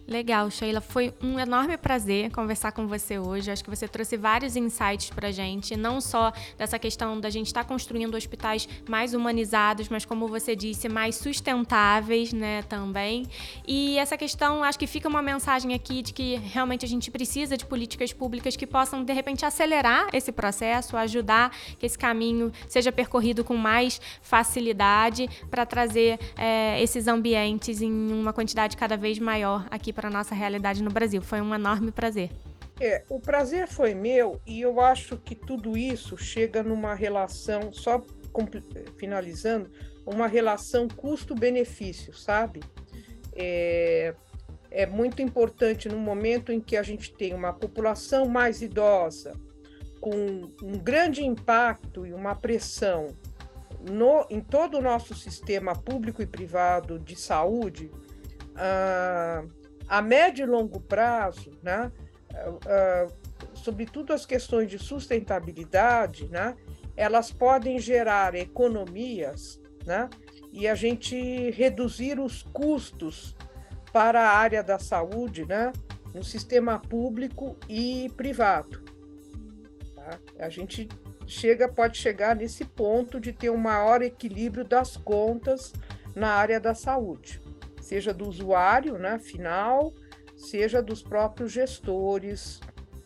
Legal, 0.08 0.50
Sheila. 0.50 0.80
Foi 0.80 1.14
um 1.22 1.38
enorme 1.38 1.76
prazer 1.76 2.32
conversar 2.32 2.72
com 2.72 2.88
você 2.88 3.20
hoje. 3.20 3.52
Acho 3.52 3.62
que 3.62 3.70
você 3.70 3.90
trouxe 3.90 4.16
vários 4.16 4.56
insights 4.56 5.10
para 5.10 5.34
gente, 5.34 5.76
não 5.76 6.00
só 6.00 6.32
dessa 6.58 6.80
questão 6.80 7.20
da 7.20 7.30
gente 7.30 7.48
estar 7.48 7.64
tá 7.64 7.68
construindo 7.68 8.16
hospitais 8.16 8.70
mais 8.88 9.14
humanizados, 9.14 9.90
mas 9.90 10.06
como 10.06 10.30
você 10.30 10.56
disse, 10.56 10.88
mais 10.88 11.16
sustentáveis, 11.18 12.32
né, 12.32 12.62
também. 12.70 13.28
E 13.68 13.98
essa 13.98 14.18
questão, 14.18 14.64
acho 14.64 14.80
que 14.80 14.88
fica 14.88 15.10
uma 15.10 15.22
mensagem 15.22 15.74
aqui 15.74 16.02
de 16.02 16.14
que 16.14 16.38
realmente 16.38 16.86
a 16.86 16.88
gente 16.88 17.12
precisa 17.12 17.58
de 17.58 17.66
políticas 17.66 18.14
públicas 18.14 18.56
que 18.56 18.66
possam, 18.66 19.04
de 19.04 19.12
repente, 19.12 19.46
acelerar 19.46 20.08
esse 20.14 20.32
processo, 20.32 20.96
ajudar 20.96 21.52
que 21.78 21.86
esse 21.86 21.98
caminho 21.98 22.50
seja 22.70 22.94
percorrido 22.94 23.44
com 23.44 23.58
mais 23.58 24.00
facilidade 24.22 25.30
para 25.52 25.66
trazer 25.66 26.18
é, 26.38 26.82
esses 26.82 27.10
ambientes 27.10 27.82
em 27.82 27.92
uma 28.14 28.32
quantidade 28.32 28.78
cada 28.78 28.96
vez 28.96 29.20
maior 29.20 29.68
aqui 29.70 29.97
para 29.98 30.12
nossa 30.12 30.36
realidade 30.36 30.84
no 30.84 30.92
Brasil. 30.92 31.24
Foi 31.24 31.42
um 31.42 31.56
enorme 31.56 31.92
prazer. 31.92 32.30
É, 32.80 33.04
o 33.10 33.20
prazer 33.20 33.68
foi 33.68 33.96
meu 33.96 34.40
e 34.46 34.62
eu 34.62 34.80
acho 34.80 35.18
que 35.18 35.34
tudo 35.34 35.76
isso 35.76 36.16
chega 36.16 36.62
numa 36.62 36.94
relação, 36.94 37.74
só 37.74 38.06
finalizando, 38.96 39.72
uma 40.06 40.28
relação 40.28 40.88
custo-benefício, 40.88 42.14
sabe? 42.14 42.60
É, 43.36 44.14
é 44.70 44.86
muito 44.86 45.20
importante 45.24 45.90
no 45.90 45.98
momento 45.98 46.52
em 46.52 46.62
que 46.62 46.78
a 46.78 46.84
gente 46.84 47.12
tem 47.12 47.34
uma 47.34 47.52
população 47.52 48.28
mais 48.28 48.62
idosa, 48.62 49.34
com 50.00 50.12
um 50.62 50.78
grande 50.78 51.26
impacto 51.26 52.06
e 52.06 52.14
uma 52.14 52.36
pressão 52.36 53.08
no, 53.90 54.28
em 54.30 54.42
todo 54.42 54.78
o 54.78 54.82
nosso 54.82 55.16
sistema 55.16 55.76
público 55.76 56.22
e 56.22 56.28
privado 56.28 57.00
de 57.00 57.16
saúde, 57.16 57.90
uh, 58.54 59.57
a 59.88 60.02
médio 60.02 60.44
e 60.44 60.46
longo 60.46 60.80
prazo, 60.80 61.52
né, 61.62 61.92
uh, 62.34 63.14
sobretudo 63.54 64.14
as 64.14 64.26
questões 64.26 64.70
de 64.70 64.78
sustentabilidade, 64.78 66.28
né, 66.28 66.56
elas 66.96 67.32
podem 67.32 67.80
gerar 67.80 68.36
economias 68.36 69.60
né, 69.86 70.10
e 70.52 70.68
a 70.68 70.76
gente 70.76 71.52
reduzir 71.52 72.20
os 72.20 72.44
custos 72.44 73.36
para 73.94 74.22
a 74.22 74.38
área 74.38 74.64
da 74.64 74.80
saúde 74.80 75.46
né, 75.46 75.72
no 76.14 76.24
sistema 76.24 76.80
público 76.80 77.56
e 77.70 78.12
privado. 78.18 78.84
Tá? 79.96 80.20
A 80.40 80.50
gente 80.50 80.88
chega, 81.28 81.68
pode 81.68 81.98
chegar 81.98 82.36
nesse 82.36 82.66
ponto 82.66 83.20
de 83.20 83.32
ter 83.32 83.50
um 83.50 83.58
maior 83.58 84.02
equilíbrio 84.02 84.64
das 84.64 84.98
contas 84.98 85.74
na 86.16 86.30
área 86.30 86.60
da 86.60 86.74
saúde, 86.74 87.42
seja 87.88 88.14
do 88.14 88.28
usuário 88.28 88.98
né, 88.98 89.18
final, 89.18 89.94
seja 90.36 90.82
dos 90.82 91.02
próprios 91.02 91.54
gestores 91.54 92.60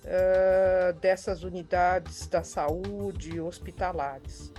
uh, 0.03 0.99
dessas 0.99 1.43
unidades 1.43 2.27
da 2.27 2.43
saúde 2.43 3.39
hospitalares. 3.39 4.51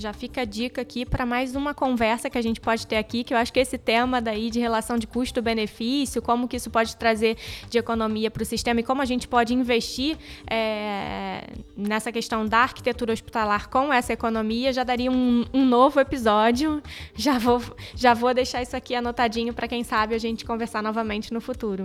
Já 0.00 0.14
fica 0.14 0.40
a 0.40 0.44
dica 0.46 0.80
aqui 0.80 1.04
para 1.04 1.26
mais 1.26 1.54
uma 1.54 1.74
conversa 1.74 2.30
que 2.30 2.38
a 2.38 2.40
gente 2.40 2.58
pode 2.58 2.86
ter 2.86 2.96
aqui, 2.96 3.22
que 3.22 3.34
eu 3.34 3.38
acho 3.38 3.52
que 3.52 3.60
esse 3.60 3.76
tema 3.76 4.18
daí 4.18 4.48
de 4.48 4.58
relação 4.58 4.96
de 4.96 5.06
custo-benefício, 5.06 6.22
como 6.22 6.48
que 6.48 6.56
isso 6.56 6.70
pode 6.70 6.96
trazer 6.96 7.36
de 7.68 7.76
economia 7.76 8.30
para 8.30 8.42
o 8.42 8.46
sistema 8.46 8.80
e 8.80 8.82
como 8.82 9.02
a 9.02 9.04
gente 9.04 9.28
pode 9.28 9.52
investir 9.52 10.16
é, 10.50 11.48
nessa 11.76 12.10
questão 12.10 12.46
da 12.46 12.60
arquitetura 12.60 13.12
hospitalar 13.12 13.68
com 13.68 13.92
essa 13.92 14.10
economia, 14.10 14.72
já 14.72 14.84
daria 14.84 15.12
um, 15.12 15.44
um 15.52 15.66
novo 15.66 16.00
episódio. 16.00 16.82
Já 17.14 17.36
vou, 17.36 17.60
já 17.94 18.14
vou 18.14 18.32
deixar 18.32 18.62
isso 18.62 18.74
aqui 18.74 18.94
anotadinho 18.94 19.52
para 19.52 19.68
quem 19.68 19.84
sabe 19.84 20.14
a 20.14 20.18
gente 20.18 20.46
conversar 20.46 20.82
novamente 20.82 21.30
no 21.30 21.42
futuro. 21.42 21.84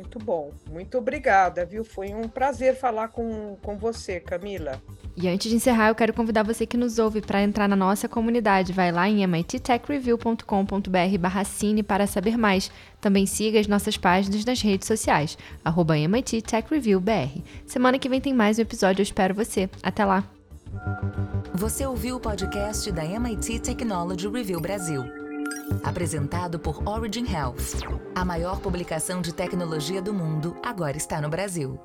Muito 0.00 0.18
bom. 0.18 0.50
Muito 0.70 0.96
obrigada, 0.96 1.64
viu? 1.66 1.84
Foi 1.84 2.14
um 2.14 2.26
prazer 2.26 2.74
falar 2.74 3.08
com, 3.08 3.56
com 3.62 3.76
você, 3.76 4.18
Camila. 4.18 4.80
E 5.14 5.28
antes 5.28 5.50
de 5.50 5.56
encerrar, 5.56 5.88
eu 5.88 5.94
quero 5.94 6.14
convidar 6.14 6.42
você 6.42 6.64
que 6.64 6.78
nos 6.78 6.98
ouve 6.98 7.20
para 7.20 7.42
entrar 7.42 7.68
na 7.68 7.76
nossa 7.76 8.08
comunidade. 8.08 8.72
Vai 8.72 8.90
lá 8.90 9.06
em 9.08 9.26
mittechreview.com.br 9.26 11.18
barra 11.20 11.44
cine 11.44 11.82
para 11.82 12.06
saber 12.06 12.38
mais. 12.38 12.70
Também 13.00 13.26
siga 13.26 13.60
as 13.60 13.66
nossas 13.66 13.98
páginas 13.98 14.44
nas 14.44 14.62
redes 14.62 14.88
sociais, 14.88 15.36
arroba 15.62 15.98
MIT 15.98 16.42
Tech 16.42 16.66
Review 16.70 16.98
BR. 17.00 17.42
Semana 17.66 17.98
que 17.98 18.08
vem 18.08 18.20
tem 18.20 18.32
mais 18.32 18.58
um 18.58 18.62
episódio, 18.62 19.00
eu 19.00 19.04
espero 19.04 19.34
você. 19.34 19.68
Até 19.82 20.04
lá! 20.04 20.24
Você 21.54 21.84
ouviu 21.84 22.16
o 22.16 22.20
podcast 22.20 22.90
da 22.90 23.04
MIT 23.04 23.60
Technology 23.60 24.28
Review 24.28 24.60
Brasil. 24.60 25.19
Apresentado 25.82 26.58
por 26.58 26.86
Origin 26.88 27.26
Health. 27.26 27.82
A 28.14 28.24
maior 28.24 28.60
publicação 28.60 29.20
de 29.20 29.32
tecnologia 29.32 30.02
do 30.02 30.12
mundo 30.12 30.56
agora 30.62 30.96
está 30.96 31.20
no 31.20 31.28
Brasil. 31.28 31.80